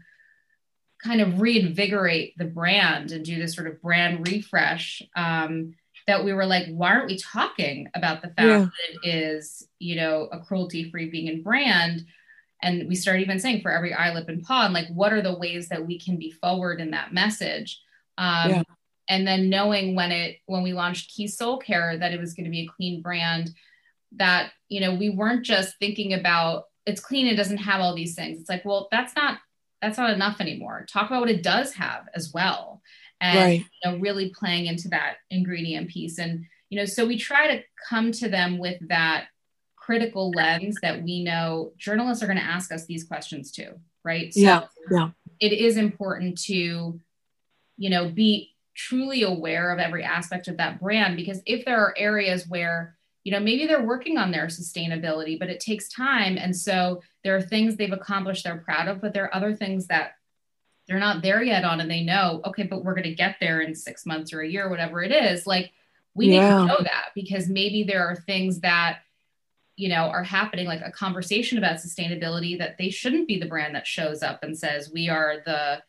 [1.04, 5.74] kind of reinvigorate the brand and do this sort of brand refresh um,
[6.08, 8.60] that we were like, why aren't we talking about the fact yeah.
[8.60, 8.72] that
[9.04, 12.06] it is, you know, a cruelty free vegan brand?
[12.62, 15.22] And we started even saying for every eye, lip, and paw, and like, what are
[15.22, 17.82] the ways that we can be forward in that message?
[18.18, 18.64] Um, yeah.
[19.10, 22.46] And then knowing when it when we launched key Soul Care that it was going
[22.46, 23.52] to be a clean brand,
[24.14, 28.16] that you know we weren't just thinking about it's clean, it doesn't have all these
[28.16, 28.40] things.
[28.40, 29.40] It's like, well, that's not
[29.82, 30.86] that's not enough anymore.
[30.92, 32.82] Talk about what it does have as well
[33.22, 33.66] and right.
[33.84, 37.64] you know really playing into that ingredient piece and you know so we try to
[37.88, 39.28] come to them with that
[39.78, 43.72] critical lens that we know journalists are going to ask us these questions too
[44.04, 45.10] right so yeah yeah
[45.40, 47.00] it is important to
[47.78, 51.94] you know be truly aware of every aspect of that brand because if there are
[51.98, 56.56] areas where you know maybe they're working on their sustainability but it takes time and
[56.56, 60.14] so there are things they've accomplished they're proud of but there are other things that
[60.88, 63.62] they're not there yet on and they know okay but we're going to get there
[63.62, 65.72] in six months or a year whatever it is like
[66.14, 66.42] we yeah.
[66.42, 69.00] need to know that because maybe there are things that
[69.76, 73.76] you know are happening like a conversation about sustainability that they shouldn't be the brand
[73.76, 75.82] that shows up and says we are the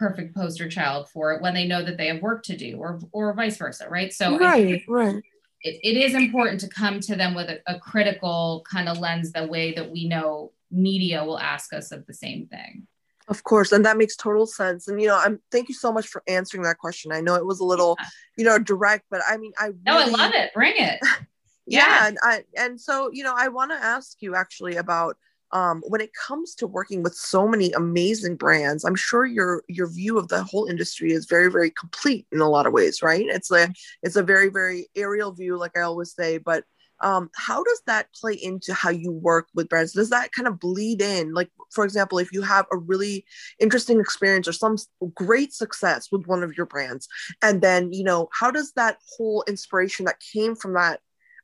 [0.00, 2.98] perfect poster child for it when they know that they have work to do or
[3.12, 5.22] or vice versa right so right right
[5.62, 9.30] it, it is important to come to them with a, a critical kind of lens
[9.30, 12.86] the way that we know media will ask us of the same thing
[13.28, 14.88] of course, and that makes total sense.
[14.88, 17.12] And you know, I'm thank you so much for answering that question.
[17.12, 18.06] I know it was a little, yeah.
[18.36, 20.52] you know, direct, but I mean, I really, no, I love it.
[20.52, 20.98] Bring it.
[21.66, 25.16] yeah, yeah, and I and so you know, I want to ask you actually about
[25.52, 28.84] um, when it comes to working with so many amazing brands.
[28.84, 32.48] I'm sure your your view of the whole industry is very very complete in a
[32.48, 33.26] lot of ways, right?
[33.26, 36.64] It's a it's a very very aerial view, like I always say, but
[37.02, 40.60] um, how does that play into how you work with brands does that kind of
[40.60, 43.24] bleed in like for example if you have a really
[43.58, 44.76] interesting experience or some
[45.14, 47.08] great success with one of your brands
[47.42, 51.00] and then you know how does that whole inspiration that came from that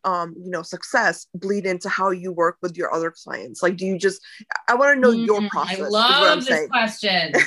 [0.06, 3.62] um, you know success bleed into how you work with your other clients?
[3.62, 4.22] Like do you just
[4.68, 6.68] i want to know mm, your process i love this saying.
[6.68, 7.32] question.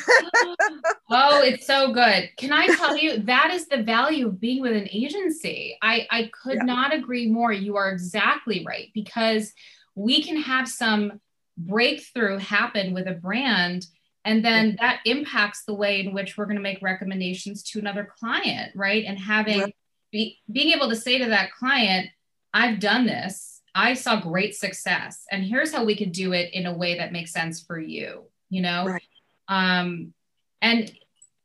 [1.11, 2.29] Oh it's so good.
[2.37, 5.75] Can i tell you that is the value of being with an agency.
[5.81, 6.63] I i could yeah.
[6.63, 7.51] not agree more.
[7.51, 9.53] You are exactly right because
[9.95, 11.19] we can have some
[11.57, 13.87] breakthrough happen with a brand
[14.23, 18.07] and then that impacts the way in which we're going to make recommendations to another
[18.19, 19.05] client right?
[19.05, 19.75] And having right.
[20.11, 22.09] Be, being able to say to that client
[22.53, 23.61] I've done this.
[23.75, 25.25] I saw great success.
[25.31, 28.23] And here's how we could do it in a way that makes sense for you,
[28.49, 28.85] you know?
[28.85, 29.03] Right.
[29.47, 30.13] Um,
[30.61, 30.91] and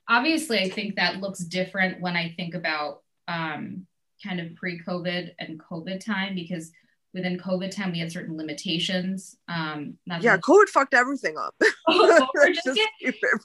[0.08, 3.86] obviously, I think that looks different when I think about um,
[4.22, 6.72] kind of pre COVID and COVID time because
[7.12, 9.36] within COVID time, we had certain limitations.
[9.48, 11.54] Um, yeah, COVID fucked everything up.
[11.88, 12.26] oh,
[12.64, 12.80] just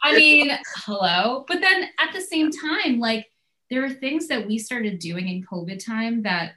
[0.04, 1.46] I mean, hello.
[1.48, 3.28] But then at the same time, like
[3.70, 6.54] there are things that we started doing in COVID time that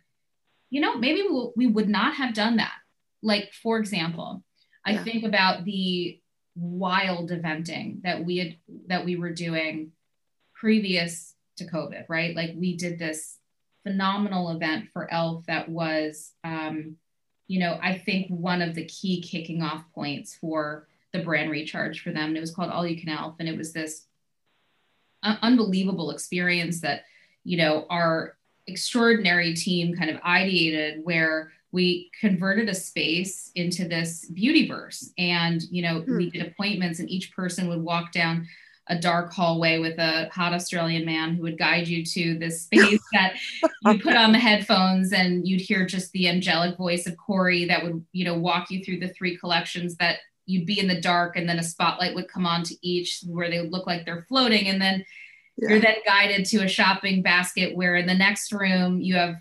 [0.73, 2.73] you know, maybe we, we would not have done that.
[3.23, 4.43] Like, for example,
[4.87, 4.95] yeah.
[4.95, 6.19] I think about the
[6.57, 8.57] wild eventing that we had
[8.87, 9.93] that we were doing
[10.55, 12.35] previous to COVID, right?
[12.35, 13.37] Like we did this
[13.83, 16.97] phenomenal event for ELF that was, um,
[17.49, 22.01] you know, I think one of the key kicking off points for the brand recharge
[22.01, 22.29] for them.
[22.29, 24.07] And it was called All You Can ELF, and it was this
[25.23, 27.03] uh, unbelievable experience that,
[27.45, 28.39] you know, our
[28.73, 35.63] extraordinary team kind of ideated where we converted a space into this beauty verse and
[35.71, 36.17] you know hmm.
[36.17, 38.47] we did appointments and each person would walk down
[38.89, 43.01] a dark hallway with a hot australian man who would guide you to this space
[43.13, 43.35] that
[43.85, 47.83] you put on the headphones and you'd hear just the angelic voice of Kory that
[47.85, 51.37] would you know walk you through the three collections that you'd be in the dark
[51.37, 54.27] and then a spotlight would come on to each where they would look like they're
[54.29, 55.05] floating and then
[55.57, 55.71] yeah.
[55.71, 59.37] You're then guided to a shopping basket where in the next room you have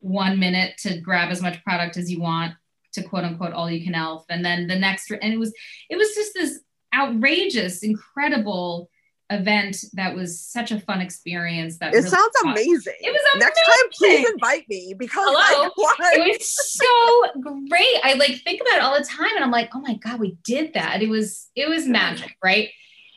[0.00, 2.52] one minute to grab as much product as you want
[2.92, 4.24] to quote unquote all you can elf.
[4.28, 5.52] And then the next, and it was,
[5.88, 6.60] it was just this
[6.94, 8.90] outrageous, incredible
[9.30, 13.40] event that was such a fun experience that it really sounds amazing it was amazing.
[13.40, 15.70] next time please invite me because Hello.
[16.12, 19.70] it was so great i like think about it all the time and i'm like
[19.74, 22.68] oh my god we did that it was it was magic right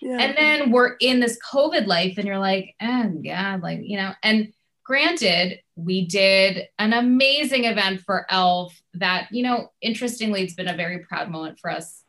[0.08, 0.20] yeah.
[0.22, 4.13] And then we're in this COVID life, and you're like, oh God, like, you know,
[4.24, 4.54] and
[4.86, 10.78] granted, we did an amazing event for ELF that, you know, interestingly, it's been a
[10.78, 12.04] very proud moment for us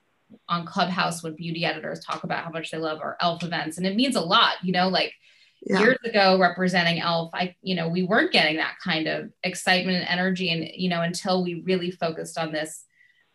[0.49, 3.79] on Clubhouse when beauty editors talk about how much they love our ELF events.
[3.79, 5.13] And it means a lot, you know, like
[5.67, 5.81] yeah.
[5.81, 10.09] years ago representing ELF, I, you know, we weren't getting that kind of excitement and
[10.09, 12.85] energy and, you know, until we really focused on this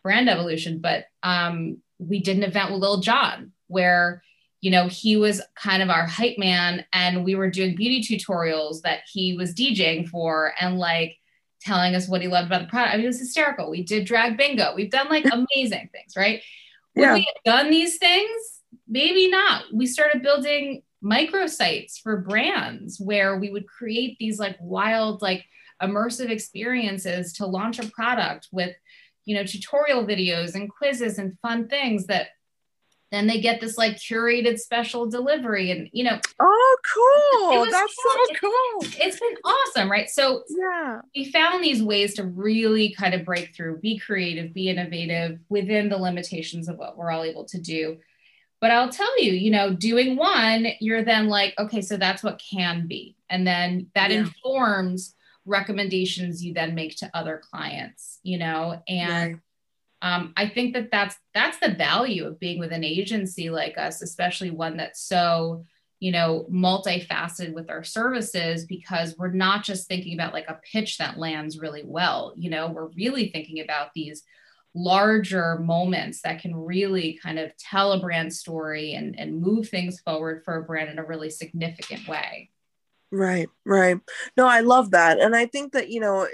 [0.02, 0.80] brand evolution.
[0.80, 4.22] But um, we did an event with Lil Jon where
[4.64, 8.80] you know, he was kind of our hype man and we were doing beauty tutorials
[8.80, 11.18] that he was DJing for and like
[11.60, 12.94] telling us what he loved about the product.
[12.94, 13.70] I mean, it was hysterical.
[13.70, 14.74] We did drag bingo.
[14.74, 16.40] We've done like amazing things, right?
[16.96, 17.12] Would yeah.
[17.12, 18.62] we have done these things?
[18.88, 19.64] Maybe not.
[19.70, 25.44] We started building microsites for brands where we would create these like wild, like
[25.82, 28.74] immersive experiences to launch a product with,
[29.26, 32.28] you know, tutorial videos and quizzes and fun things that
[33.10, 37.70] then they get this like curated special delivery and you know oh cool.
[37.70, 38.90] That's so cool.
[39.00, 40.08] it's been awesome right?
[40.08, 41.00] So yeah.
[41.14, 45.88] we found these ways to really kind of break through be creative be innovative within
[45.88, 47.98] the limitations of what we're all able to do.
[48.60, 52.40] But i'll tell you you know doing one you're then like okay so that's what
[52.40, 53.16] can be.
[53.30, 54.18] And then that yeah.
[54.18, 55.14] informs
[55.46, 58.82] recommendations you then make to other clients you know?
[58.88, 59.40] And
[60.04, 64.02] um, I think that that's that's the value of being with an agency like us,
[64.02, 65.64] especially one that's so
[65.98, 70.98] you know multifaceted with our services because we're not just thinking about like a pitch
[70.98, 72.34] that lands really well.
[72.36, 74.22] You know, we're really thinking about these
[74.74, 80.00] larger moments that can really kind of tell a brand story and, and move things
[80.00, 82.50] forward for a brand in a really significant way.
[83.10, 83.98] Right, right.
[84.36, 85.20] No, I love that.
[85.20, 86.26] And I think that, you know,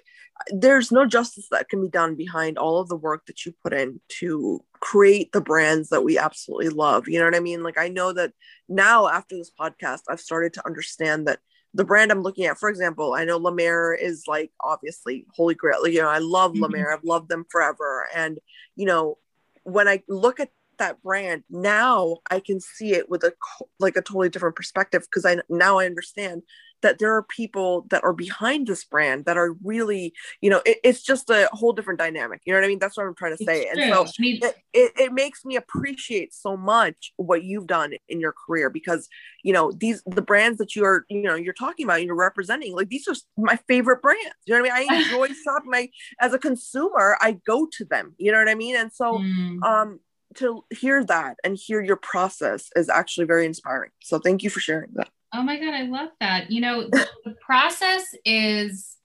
[0.48, 3.72] there's no justice that can be done behind all of the work that you put
[3.72, 7.08] in to create the brands that we absolutely love.
[7.08, 7.62] You know what I mean?
[7.62, 8.32] Like I know that
[8.68, 11.40] now after this podcast, I've started to understand that
[11.74, 15.54] the brand I'm looking at, for example, I know La Mer is like obviously holy
[15.54, 15.86] grail.
[15.86, 16.62] You know, I love mm-hmm.
[16.62, 16.92] La Mer.
[16.92, 18.08] I've loved them forever.
[18.14, 18.38] And,
[18.76, 19.18] you know,
[19.62, 20.50] when I look at
[20.80, 23.32] that brand now i can see it with a
[23.78, 26.42] like a totally different perspective because i now i understand
[26.82, 30.78] that there are people that are behind this brand that are really, you know, it,
[30.82, 32.40] it's just a whole different dynamic.
[32.46, 32.78] You know what I mean?
[32.78, 33.64] That's what I'm trying to say.
[33.64, 34.04] It's and so.
[34.04, 38.32] I mean- it, it, it makes me appreciate so much what you've done in your
[38.32, 39.08] career because,
[39.42, 42.74] you know, these, the brands that you are, you know, you're talking about, you're representing,
[42.74, 44.22] like these are my favorite brands.
[44.46, 44.90] You know what I mean?
[44.92, 45.70] I enjoy shopping.
[45.70, 48.14] My, as a consumer, I go to them.
[48.16, 48.76] You know what I mean?
[48.76, 49.62] And so, Mm.
[49.62, 50.00] um,
[50.36, 53.90] to hear that and hear your process is actually very inspiring.
[54.02, 55.08] So thank you for sharing that.
[55.32, 56.50] Oh my god, I love that.
[56.50, 58.96] You know, the, the process is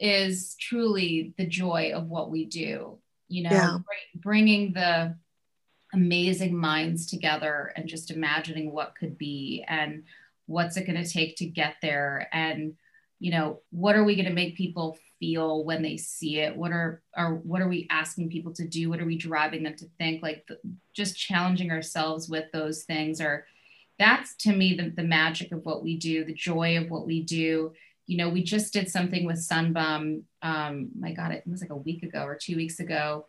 [0.00, 2.98] is truly the joy of what we do.
[3.28, 3.70] You know, Yeah.
[3.70, 5.16] bring- bringing the
[5.92, 10.04] amazing minds together and just imagining what could be and
[10.46, 12.74] what's it going to take to get there and
[13.18, 16.56] you know what are we going to make people feel when they see it?
[16.56, 18.88] What are are what are we asking people to do?
[18.88, 20.22] What are we driving them to think?
[20.22, 20.58] Like the,
[20.92, 23.46] just challenging ourselves with those things or
[23.98, 27.22] that's to me the, the magic of what we do the joy of what we
[27.22, 27.72] do.
[28.06, 31.70] You know we just did something with Sun Bum um my god it was like
[31.70, 33.26] a week ago or two weeks ago.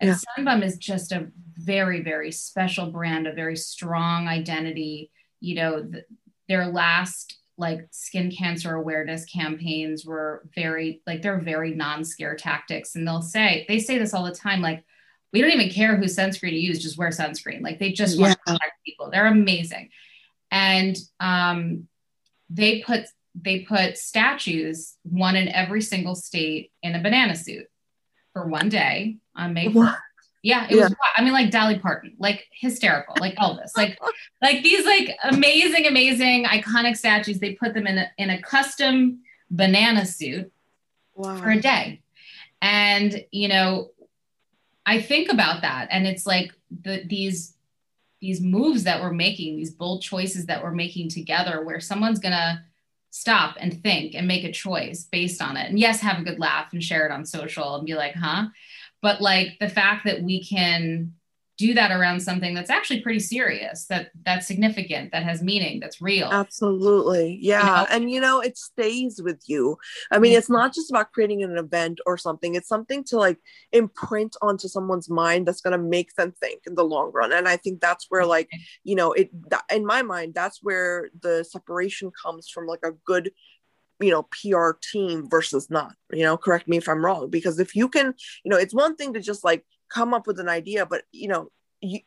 [0.00, 0.16] And Yeah.
[0.16, 5.10] Sun Bum is just a very very special brand a very strong identity.
[5.40, 6.04] You know th-
[6.48, 13.06] their last like skin cancer awareness campaigns were very like they're very non-scare tactics and
[13.06, 14.84] they'll say they say this all the time like
[15.32, 18.32] we don't even care who sunscreen to use just wear sunscreen like they just want
[18.32, 18.54] to Yeah.
[18.54, 19.90] protect people they're amazing
[20.50, 21.86] and um,
[22.48, 23.04] they put
[23.36, 27.66] they put statues one in every single state in a banana suit
[28.32, 29.98] for one day on May 1st.
[30.42, 30.84] Yeah, it Yeah.
[30.84, 33.98] was I mean like Dolly Parton, like hysterical, like Elvis, like
[34.40, 37.38] like these like amazing, amazing iconic statues.
[37.38, 39.20] They put them in a in a custom
[39.50, 40.50] banana suit
[41.14, 41.36] Wow.
[41.36, 42.00] for a day.
[42.62, 43.90] And you know,
[44.86, 47.54] I think about that and it's like the these
[48.20, 52.32] these moves that we're making, these bold choices that we're making together where someone's going
[52.34, 52.62] to
[53.10, 55.70] stop and think and make a choice based on it.
[55.70, 58.48] And yes, have a good laugh and share it on social and be like, "Huh?"
[59.02, 61.14] But like the fact that we can
[61.60, 66.00] do that around something that's actually pretty serious, that that's significant, that has meaning, that's
[66.00, 66.26] real.
[66.32, 67.38] Absolutely.
[67.42, 67.62] Yeah.
[67.62, 67.86] know?
[67.90, 69.76] And you know, it stays with you.
[70.10, 73.36] I mean, it's not just about creating an event or something, it's something to like
[73.72, 77.30] imprint onto someone's mind that's going to make them think in the long run.
[77.30, 78.48] And I think that's where, like,
[78.82, 82.92] you know, it, that, in my mind, that's where the separation comes from like a
[83.04, 83.32] good
[84.00, 87.74] you know pr team versus not you know correct me if i'm wrong because if
[87.76, 90.86] you can you know it's one thing to just like come up with an idea
[90.86, 91.50] but you know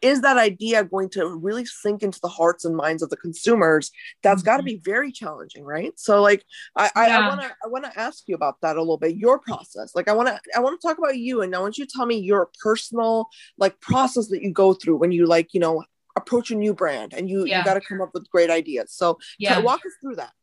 [0.01, 3.91] is that idea going to really sink into the hearts and minds of the consumers?
[4.21, 4.67] That's got to mm-hmm.
[4.67, 5.93] be very challenging right?
[5.95, 6.43] So like
[6.75, 9.39] i i want to i want to ask you about that a little bit your
[9.39, 9.95] process.
[9.95, 11.91] Like i want to i want to talk about you and i want you to
[11.91, 13.27] tell me your personal
[13.57, 15.83] like process that you go through when you like you know
[16.15, 17.59] approach a new brand and you Yeah.
[17.59, 18.91] you got to come up with great ideas.
[18.91, 19.57] So yeah.
[19.59, 20.33] walk us through that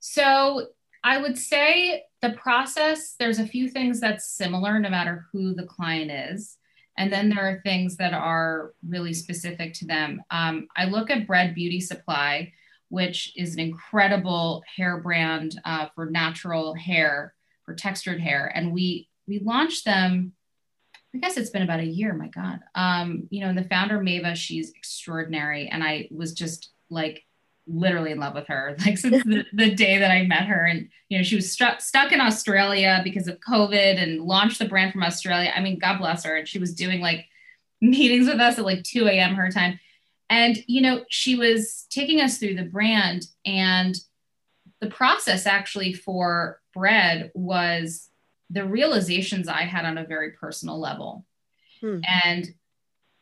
[0.00, 0.68] So
[1.04, 5.66] I would say the process, there's a few things that's similar no matter who the
[5.66, 6.56] client is.
[6.96, 10.20] And then there are things that are really specific to them.
[10.30, 12.52] Um, I look at Bread Beauty Supply,
[12.88, 17.34] which is an incredible hair brand uh, for natural hair,
[17.64, 18.50] for textured hair.
[18.52, 20.32] And we we launched them,
[21.14, 22.60] I guess it's been about a year, my God.
[22.74, 25.68] Um, you know, and the founder, Maeva, she's extraordinary.
[25.68, 27.22] And I was just like
[27.68, 30.64] literally in love with her like since the, the day that I met her.
[30.64, 34.68] And, you know, she was stuck stuck in Australia because of COVID and launched the
[34.68, 35.52] brand from Australia.
[35.54, 36.36] I mean, God bless her.
[36.36, 37.26] And she was doing like
[37.80, 39.34] meetings with us at like 2 a.m.
[39.34, 39.78] her time.
[40.30, 43.26] And, you know, she was taking us through the brand.
[43.46, 43.94] And
[44.80, 48.10] the process actually for bread was
[48.50, 51.24] the realizations I had on a very personal level.
[51.80, 52.00] Hmm.
[52.06, 52.54] And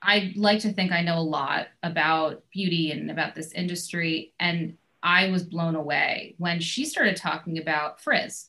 [0.07, 4.32] I like to think I know a lot about beauty and about this industry.
[4.38, 8.48] And I was blown away when she started talking about frizz.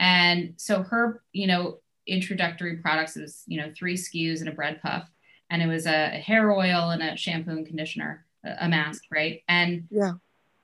[0.00, 1.78] And so her, you know,
[2.08, 5.08] introductory products was, you know, three SKUs and a bread puff.
[5.50, 9.42] And it was a hair oil and a shampoo and conditioner, a, a mask, right?
[9.48, 10.14] And Yeah.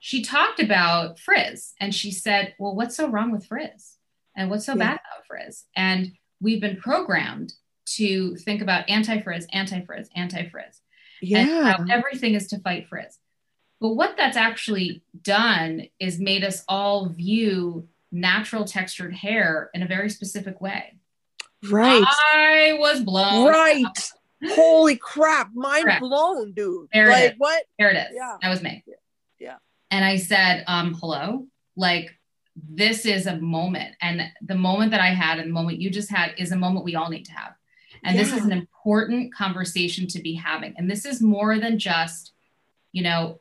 [0.01, 3.99] she talked about frizz and she said, Well, what's so wrong with frizz?
[4.37, 4.79] And what's so Yeah.
[4.79, 5.67] bad about frizz?
[5.77, 7.53] And we've been programmed
[7.97, 10.81] to think about anti frizz, anti frizz, anti frizz.
[11.23, 13.19] And yeah how everything is to fight frizz.
[13.81, 19.87] But what that's actually done is made us all view natural textured hair in a
[19.87, 20.95] very specific way.
[21.71, 23.49] right I was blown.
[23.49, 23.85] right
[24.51, 26.01] holy crap mind Correct.
[26.01, 27.39] blown dude There like is.
[27.39, 28.15] what There it is.
[28.15, 28.37] Yeah.
[28.41, 28.85] That was me.
[29.41, 29.57] Yeah.
[29.91, 32.11] And I said, um, hello, like
[32.71, 33.95] this is a moment.
[34.01, 36.85] And the moment that I had and the moment you just had is a moment
[36.85, 37.55] we all need to have.
[38.05, 38.23] And yeah.
[38.23, 40.75] this is an important conversation to be having.
[40.77, 42.33] And this is more than just,
[42.93, 43.41] you know,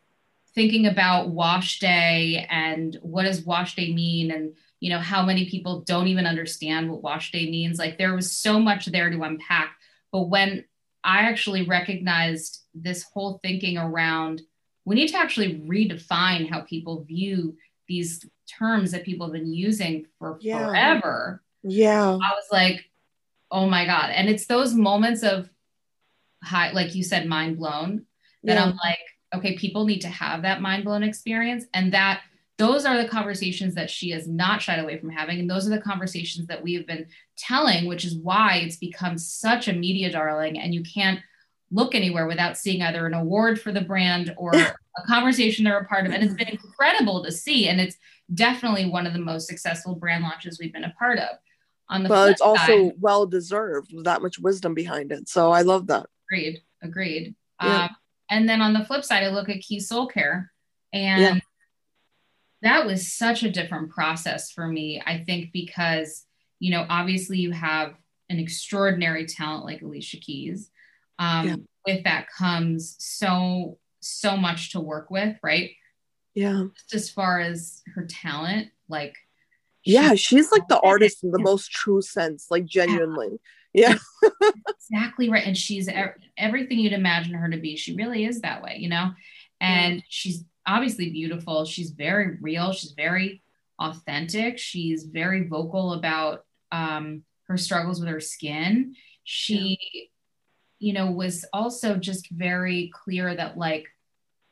[0.58, 5.47] thinking about wash day and what does wash day mean and you know how many
[5.47, 9.22] people don't even understand what wash day means like there was so much there to
[9.22, 9.78] unpack
[10.12, 10.66] but when
[11.03, 14.41] i actually recognized this whole thinking around
[14.84, 17.55] we need to actually redefine how people view
[17.88, 20.66] these terms that people have been using for yeah.
[20.66, 22.89] forever yeah i was like
[23.52, 25.50] oh my god and it's those moments of
[26.43, 28.06] high like you said mind blown
[28.43, 28.64] that yeah.
[28.64, 29.00] i'm like
[29.36, 31.66] okay, people need to have that mind blown experience.
[31.74, 32.22] And that
[32.58, 35.39] those are the conversations that she has not shied away from having.
[35.39, 37.06] And those are the conversations that we have been
[37.38, 40.58] telling, which is why it's become such a media darling.
[40.58, 41.20] And you can't
[41.70, 44.74] look anywhere without seeing either an award for the brand or a
[45.06, 46.14] conversation they're a part of.
[46.14, 47.68] And it's been incredible to see.
[47.68, 47.98] And it's
[48.34, 51.38] definitely one of the most successful brand launches we've been a part of.
[51.89, 55.29] On the well, it's also side, well deserved with that much wisdom behind it.
[55.29, 56.07] So I love that.
[56.29, 56.61] Agreed.
[56.83, 57.35] Agreed.
[57.63, 57.83] Yeah.
[57.83, 57.89] Um,
[58.29, 60.51] and then on the flip side, I look at Keys Soul Care
[60.91, 61.39] and yeah.
[62.61, 65.01] that was such a different process for me.
[65.05, 66.25] I think because,
[66.59, 67.95] you know, obviously you have
[68.29, 70.69] an extraordinary talent like Alicia Keys.
[71.19, 71.55] Um, yeah.
[71.85, 75.71] With that comes so, so much to work with, right?
[76.35, 76.65] Yeah.
[76.75, 79.15] Just as far as her talent, like,
[79.88, 83.39] yeah, she's like the artist in the most true sense, like genuinely.
[83.73, 83.95] Yeah.
[84.69, 85.45] exactly right.
[85.45, 85.89] And she's
[86.38, 87.75] everything you'd imagine her to be.
[87.75, 89.11] She really is that way, you know?
[89.61, 90.01] And yeah.
[90.09, 91.65] she's obviously beautiful.
[91.65, 92.71] She's very real.
[92.71, 93.41] She's very
[93.79, 94.57] authentic.
[94.57, 98.95] She's very vocal about um, her struggles with her skin.
[99.23, 100.01] She, yeah.
[100.79, 103.85] you know, was also just very clear that, like,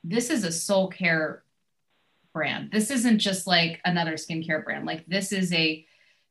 [0.03, 1.45] this is a soul care
[2.36, 2.69] brand.
[2.71, 4.86] This isn't just like another skincare brand.
[4.86, 5.83] Like, this is a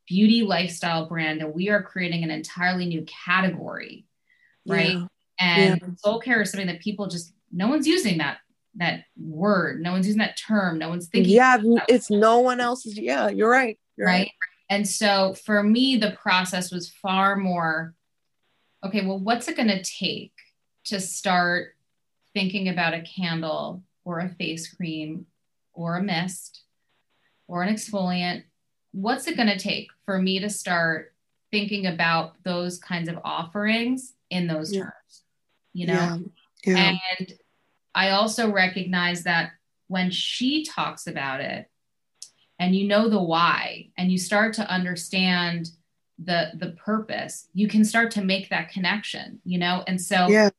[0.06, 4.06] beauty lifestyle brand and we are creating an entirely new category
[4.66, 5.06] right yeah.
[5.40, 5.88] and yeah.
[5.96, 8.38] soul care is something that people just no one's using that
[8.74, 11.56] that word no one's using that term no one's thinking yeah
[11.88, 14.20] it's no one else's yeah you're right you're right?
[14.20, 14.30] right
[14.68, 17.94] and so for me the process was far more
[18.84, 20.32] okay well what's it going to take
[20.84, 21.74] to start
[22.34, 25.26] thinking about a candle or a face cream
[25.74, 26.62] or a mist
[27.46, 28.44] or an exfoliant
[28.92, 31.12] what's it going to take for me to start
[31.50, 34.82] thinking about those kinds of offerings in those yeah.
[34.82, 35.22] terms
[35.72, 36.20] you know
[36.64, 36.74] yeah.
[36.74, 36.98] Yeah.
[37.18, 37.32] and
[37.94, 39.52] i also recognize that
[39.88, 41.68] when she talks about it
[42.58, 45.70] and you know the why and you start to understand
[46.18, 50.50] the the purpose you can start to make that connection you know and so yeah.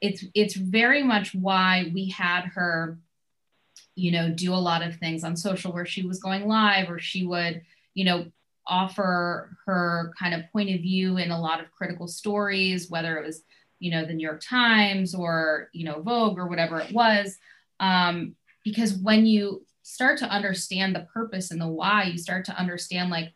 [0.00, 2.98] it's it's very much why we had her
[3.96, 6.98] you know do a lot of things on social where she was going live or
[6.98, 7.62] she would
[7.96, 8.26] you know,
[8.68, 13.26] offer her kind of point of view in a lot of critical stories, whether it
[13.26, 13.42] was,
[13.80, 17.38] you know, the New York Times or, you know, Vogue or whatever it was.
[17.80, 22.58] Um, because when you start to understand the purpose and the why, you start to
[22.58, 23.32] understand like,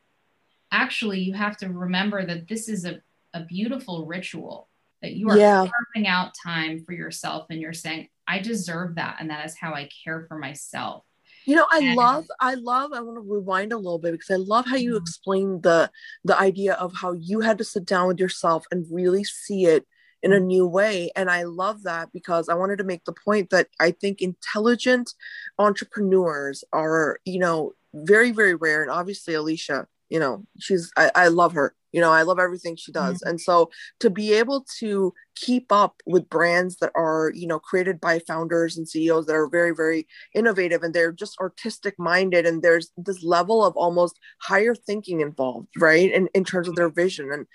[0.70, 3.00] actually, you have to remember that this is a,
[3.32, 4.68] a beautiful ritual
[5.00, 5.66] that you are yeah.
[5.66, 9.16] carving out time for yourself and you're saying, I deserve that.
[9.18, 11.04] And that is how I care for myself.
[11.46, 14.36] You know, I love, I love, I want to rewind a little bit because I
[14.36, 15.02] love how you mm-hmm.
[15.02, 15.90] explained the
[16.24, 19.84] the idea of how you had to sit down with yourself and really see it
[20.22, 20.46] in a mm-hmm.
[20.46, 21.10] new way.
[21.16, 25.14] And I love that because I wanted to make the point that I think intelligent
[25.58, 28.82] entrepreneurs are, you know, very, very rare.
[28.82, 32.76] And obviously, Alicia, you know, she's, I, I love her you know i love everything
[32.76, 33.16] she does.
[33.18, 33.30] Mm-hmm.
[33.30, 38.00] and so to be able to keep up with brands that are you know created
[38.00, 42.62] by founders and ceos that are very very innovative and they're just artistic minded and
[42.62, 47.30] there's this level of almost higher thinking involved right in, in terms of their vision.
[47.32, 47.46] And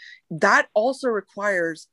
[0.42, 1.88] that also requires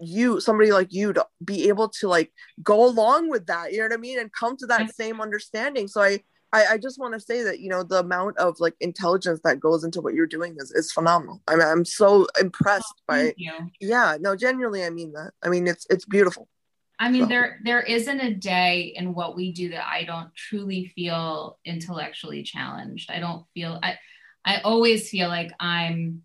[0.00, 2.32] you somebody like you to be able to like
[2.62, 5.88] go along with that you know what i mean and come to that same understanding.
[5.88, 6.20] So i
[6.52, 9.60] I, I just want to say that you know the amount of like intelligence that
[9.60, 11.40] goes into what you're doing is, is phenomenal.
[11.48, 13.34] I mean, I'm so impressed oh, by.
[13.36, 13.52] You.
[13.80, 15.32] Yeah, no, genuinely, I mean that.
[15.42, 16.48] I mean, it's it's beautiful.
[16.98, 17.28] I mean, so.
[17.28, 22.42] there there isn't a day in what we do that I don't truly feel intellectually
[22.42, 23.10] challenged.
[23.10, 23.98] I don't feel I
[24.44, 26.22] I always feel like I'm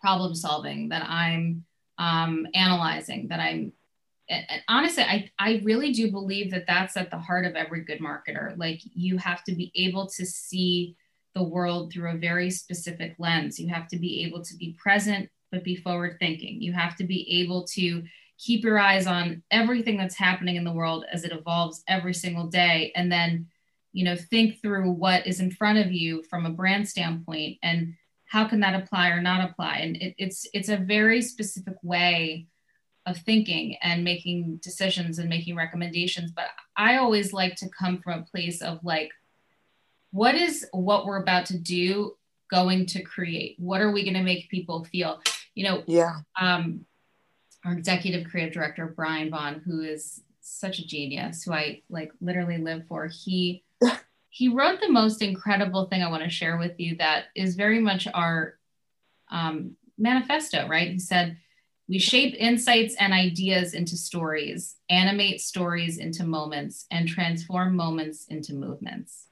[0.00, 1.64] problem solving, that I'm
[1.98, 3.72] um, analyzing, that I'm
[4.68, 8.56] honestly I, I really do believe that that's at the heart of every good marketer.
[8.58, 10.96] Like you have to be able to see
[11.34, 13.58] the world through a very specific lens.
[13.58, 17.04] You have to be able to be present but be forward thinking you have to
[17.04, 18.02] be able to
[18.38, 22.48] keep your eyes on everything that's happening in the world as it evolves every single
[22.48, 23.46] day and then
[23.94, 27.94] you know think through what is in front of you from a brand standpoint and
[28.28, 29.78] how can that apply or not apply?
[29.78, 32.46] And it, it's it's a very specific way
[33.08, 36.46] of thinking and making decisions and making recommendations but
[36.76, 39.10] i always like to come from a place of like
[40.10, 42.14] what is what we're about to do
[42.50, 43.56] going to create?
[43.58, 45.20] What are we going to make people feel?
[45.54, 46.20] You know yeah.
[46.40, 46.84] um
[47.64, 52.58] our executive creative director brian vaughn who is such a genius who i like literally
[52.58, 53.64] live for he
[54.30, 57.80] he wrote the most incredible thing I want to share with you that is very
[57.80, 58.54] much our
[59.32, 60.92] um, manifesto, right?
[60.92, 61.38] He said,
[61.88, 68.54] We shape insights and ideas into stories, animate stories into moments, and transform moments into
[68.54, 69.26] movements.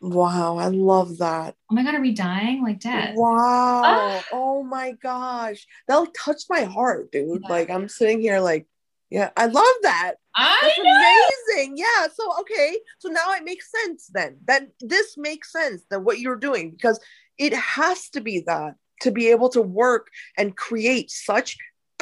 [0.00, 1.56] Wow, I love that.
[1.70, 3.16] Oh my God, are we dying like dead?
[3.16, 3.82] Wow.
[3.84, 4.24] Ah.
[4.32, 5.66] Oh my gosh.
[5.86, 7.42] That'll touch my heart, dude.
[7.42, 7.48] Yeah.
[7.48, 8.66] Like, I'm sitting here, like,
[9.10, 10.14] yeah, I love that.
[10.34, 11.58] I That's know.
[11.58, 11.76] amazing.
[11.76, 12.06] Yeah.
[12.14, 12.78] So okay.
[12.98, 14.38] So now it makes sense then.
[14.46, 17.00] That this makes sense that what you're doing because
[17.36, 21.56] it has to be that to be able to work and create such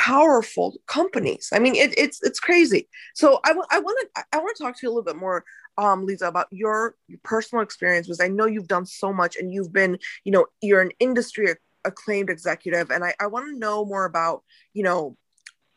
[0.09, 1.51] powerful companies.
[1.53, 2.89] I mean, it, it's it's crazy.
[3.15, 5.17] So I, w- I want to I want to talk to you a little bit
[5.17, 5.45] more,
[5.77, 9.53] um, Liza, about your, your personal experience because I know you've done so much and
[9.53, 11.55] you've been, you know, you're an industry
[11.85, 15.17] acclaimed executive, and I, I want to know more about, you know,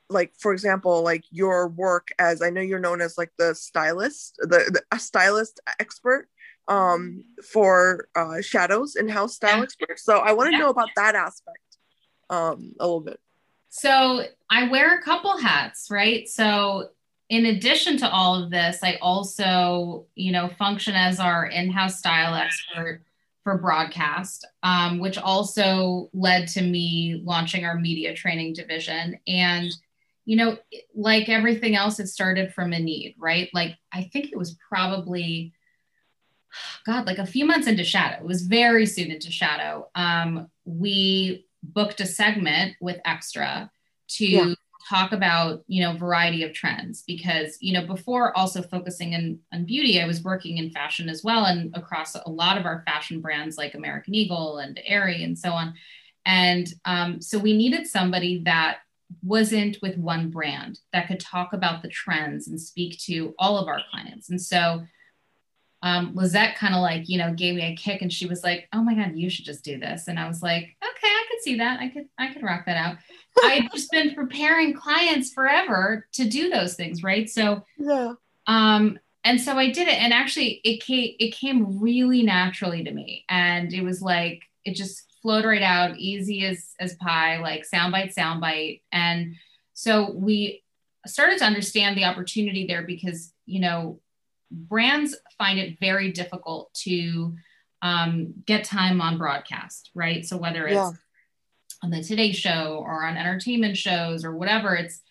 [0.09, 4.35] like for example like your work as i know you're known as like the stylist
[4.39, 6.27] the, the a stylist expert
[6.67, 9.63] um for uh shadows and house style yeah.
[9.63, 10.63] expert so i want to yeah.
[10.63, 11.77] know about that aspect
[12.29, 13.21] um a little bit
[13.71, 16.89] so i wear a couple hats right so
[17.29, 22.35] in addition to all of this i also you know function as our in-house style
[22.35, 23.01] expert
[23.43, 29.19] for broadcast, um, which also led to me launching our media training division.
[29.27, 29.71] And
[30.25, 30.57] you know,
[30.95, 33.49] like everything else, it started from a need, right?
[33.53, 35.51] Like I think it was probably,
[36.85, 38.17] God, like a few months into Shadow.
[38.17, 39.89] It was very soon into Shadow.
[39.95, 43.71] Um, we booked a segment with Extra
[44.09, 44.53] to yeah.
[44.89, 49.65] talk about, you know, variety of trends because, you know, before also focusing in, on
[49.65, 53.21] beauty, I was working in fashion as well and across a lot of our fashion
[53.21, 55.73] brands like American Eagle and Aerie and so on.
[56.25, 58.79] And um, so we needed somebody that
[59.23, 63.67] wasn't with one brand that could talk about the trends and speak to all of
[63.67, 64.29] our clients.
[64.29, 64.83] And so
[65.83, 68.67] um, Lisette kind of like, you know, gave me a kick and she was like,
[68.73, 70.07] oh my God, you should just do this.
[70.07, 71.79] And I was like, okay, I could see that.
[71.79, 72.97] I could, I could rock that out.
[73.43, 77.01] I've just been preparing clients forever to do those things.
[77.01, 77.29] Right.
[77.29, 78.13] So, yeah.
[78.47, 80.01] Um, and so I did it.
[80.01, 83.25] And actually it came, it came really naturally to me.
[83.29, 88.13] And it was like, it just flowed right out, easy as as pie, like soundbite,
[88.13, 88.81] soundbite.
[88.91, 89.35] And
[89.73, 90.63] so we
[91.05, 93.99] started to understand the opportunity there because you know
[94.51, 97.35] brands find it very difficult to
[97.81, 100.25] um, get time on broadcast, right?
[100.25, 100.91] So whether it's yeah.
[101.83, 105.01] on the Today Show or on entertainment shows or whatever, it's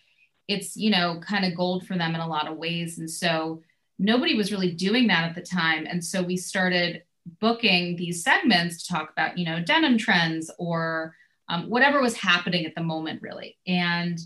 [0.47, 3.61] it's you know kind of gold for them in a lot of ways, and so
[3.99, 7.03] nobody was really doing that at the time, and so we started
[7.39, 11.15] booking these segments to talk about, you know, denim trends or
[11.49, 13.57] um, whatever was happening at the moment, really.
[13.67, 14.19] And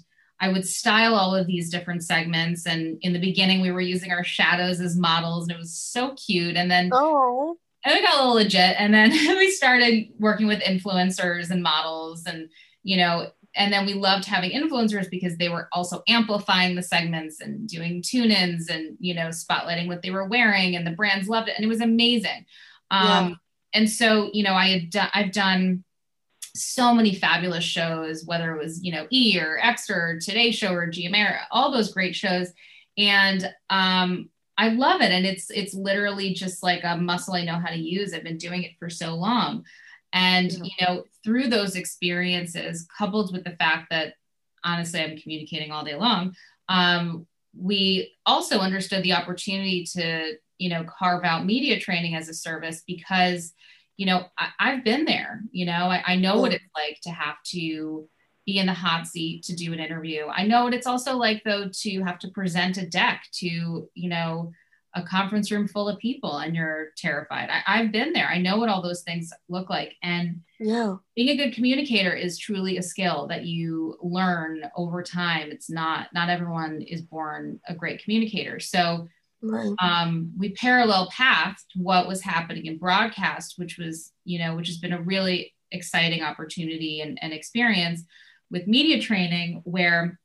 [0.46, 2.66] I would style all of these different segments.
[2.66, 6.14] And in the beginning, we were using our shadows as models, and it was so
[6.14, 6.56] cute.
[6.56, 8.76] And then, oh, and we got a little legit.
[8.78, 12.50] And then we started working with influencers and models, and
[12.84, 17.42] you know, and then we loved having influencers because they were also amplifying the segments
[17.42, 21.48] and doing tune-ins and you know spotlighting what they were wearing and the brands loved
[21.48, 22.46] it and it was amazing
[22.92, 23.36] um, yeah.
[23.76, 25.84] And so, you know, I had I've done
[26.56, 30.74] so many fabulous shows, whether it was, you know, E or Extra or Today Show
[30.74, 32.52] or GMA, all those great shows.
[32.98, 35.12] And um, I love it.
[35.12, 38.14] And it's, it's literally just like a muscle I know how to use.
[38.14, 39.66] I've been doing it for so long.
[40.14, 40.64] And, yeah.
[40.64, 44.14] you know, through those experiences, coupled with the fact that
[44.64, 46.36] honestly, I'm communicating all day long,
[46.70, 47.28] um,
[47.58, 52.84] we also understood the opportunity to you know carve out media training as a service
[52.86, 53.54] because
[53.98, 56.56] you know I, have been there you know I, I know what mm.
[56.56, 58.08] it's like to have to
[58.46, 60.28] be in the hot seat to do an interview.
[60.28, 64.10] I know what it's also like though to have to present a deck to you
[64.10, 64.52] know
[64.98, 67.50] a conference room full of people and you're terrified.
[67.50, 68.28] I, i've been there.
[68.28, 69.96] I know what all those things look like.
[70.02, 70.96] And yeah.
[71.16, 75.52] being a good communicator is truly a skill that you learn over time.
[75.52, 78.60] It's not not everyone is born a great communicator.
[78.60, 79.10] So
[79.48, 79.74] Right.
[79.80, 84.78] Um, we parallel pathed what was happening in broadcast, which was, you know, which has
[84.78, 88.04] been a really exciting opportunity and, and experience
[88.50, 90.20] with media training, where,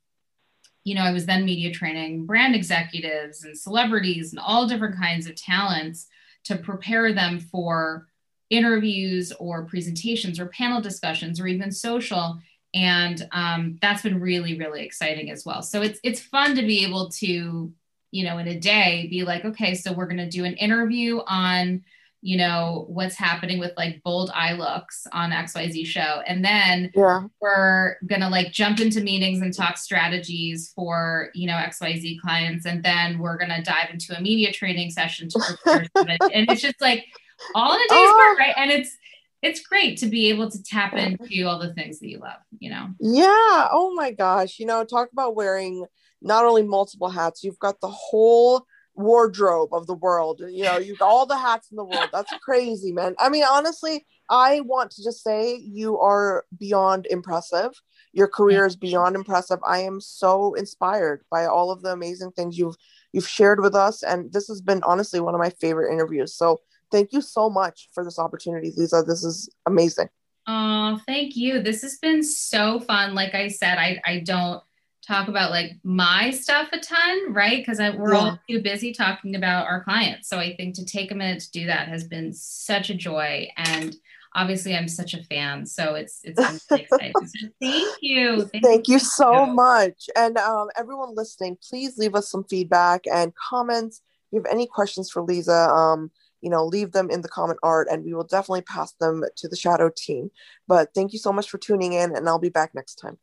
[0.84, 5.26] you know, I was then media training brand executives and celebrities and all different kinds
[5.26, 6.06] of talents
[6.44, 8.06] to prepare them for
[8.48, 12.38] interviews or presentations or panel discussions or even social
[12.72, 16.84] and um, that's been really really exciting as well so it's it's fun to be
[16.84, 17.72] able to
[18.11, 21.20] you know in a day be like okay so we're going to do an interview
[21.26, 21.82] on
[22.22, 26.22] you know what's happening with like bold eye looks on xyz show.
[26.26, 27.22] And then yeah.
[27.40, 32.66] we're gonna like jump into meetings and talk strategies for you know xyz clients.
[32.66, 35.86] And then we're gonna dive into a media training session to prepare
[36.34, 37.06] and it's just like
[37.54, 38.28] all in a day's oh.
[38.30, 38.54] work right?
[38.56, 38.96] And it's
[39.42, 42.68] it's great to be able to tap into all the things that you love you
[42.68, 42.88] know?
[43.00, 43.68] Yeah.
[43.72, 44.58] Oh my gosh.
[44.58, 45.86] You know talk about wearing
[46.22, 50.40] not only multiple hats you've got the whole wardrobe of the world.
[50.46, 52.10] You know, you've got all the hats in the world.
[52.12, 53.14] That's crazy, man.
[53.18, 57.72] I mean, honestly, I want to just say you are beyond impressive.
[58.12, 59.58] Your career is beyond impressive.
[59.66, 62.76] I am so inspired by all of the amazing things you've
[63.12, 66.34] you've shared with us and this has been honestly one of my favorite interviews.
[66.34, 66.60] So,
[66.92, 69.04] thank you so much for this opportunity, Liza.
[69.06, 70.08] This is amazing.
[70.46, 71.60] Oh, thank you.
[71.62, 73.14] This has been so fun.
[73.14, 74.62] Like I said, I I don't
[75.07, 77.64] talk about like my stuff a ton, right?
[77.64, 78.18] Because we're yeah.
[78.18, 80.28] all too busy talking about our clients.
[80.28, 83.48] So I think to take a minute to do that has been such a joy.
[83.57, 83.96] And
[84.34, 85.66] obviously I'm such a fan.
[85.66, 87.12] So it's it's really exciting.
[87.26, 88.42] So thank you.
[88.46, 90.09] Thank, thank you, you so much.
[90.16, 94.03] And um, everyone listening, please leave us some feedback and comments.
[94.28, 97.59] If you have any questions for Liza, um, you know, leave them in the comment
[97.62, 100.30] art and we will definitely pass them to the shadow team.
[100.68, 103.18] But thank you so much for tuning in and I'll be back next time.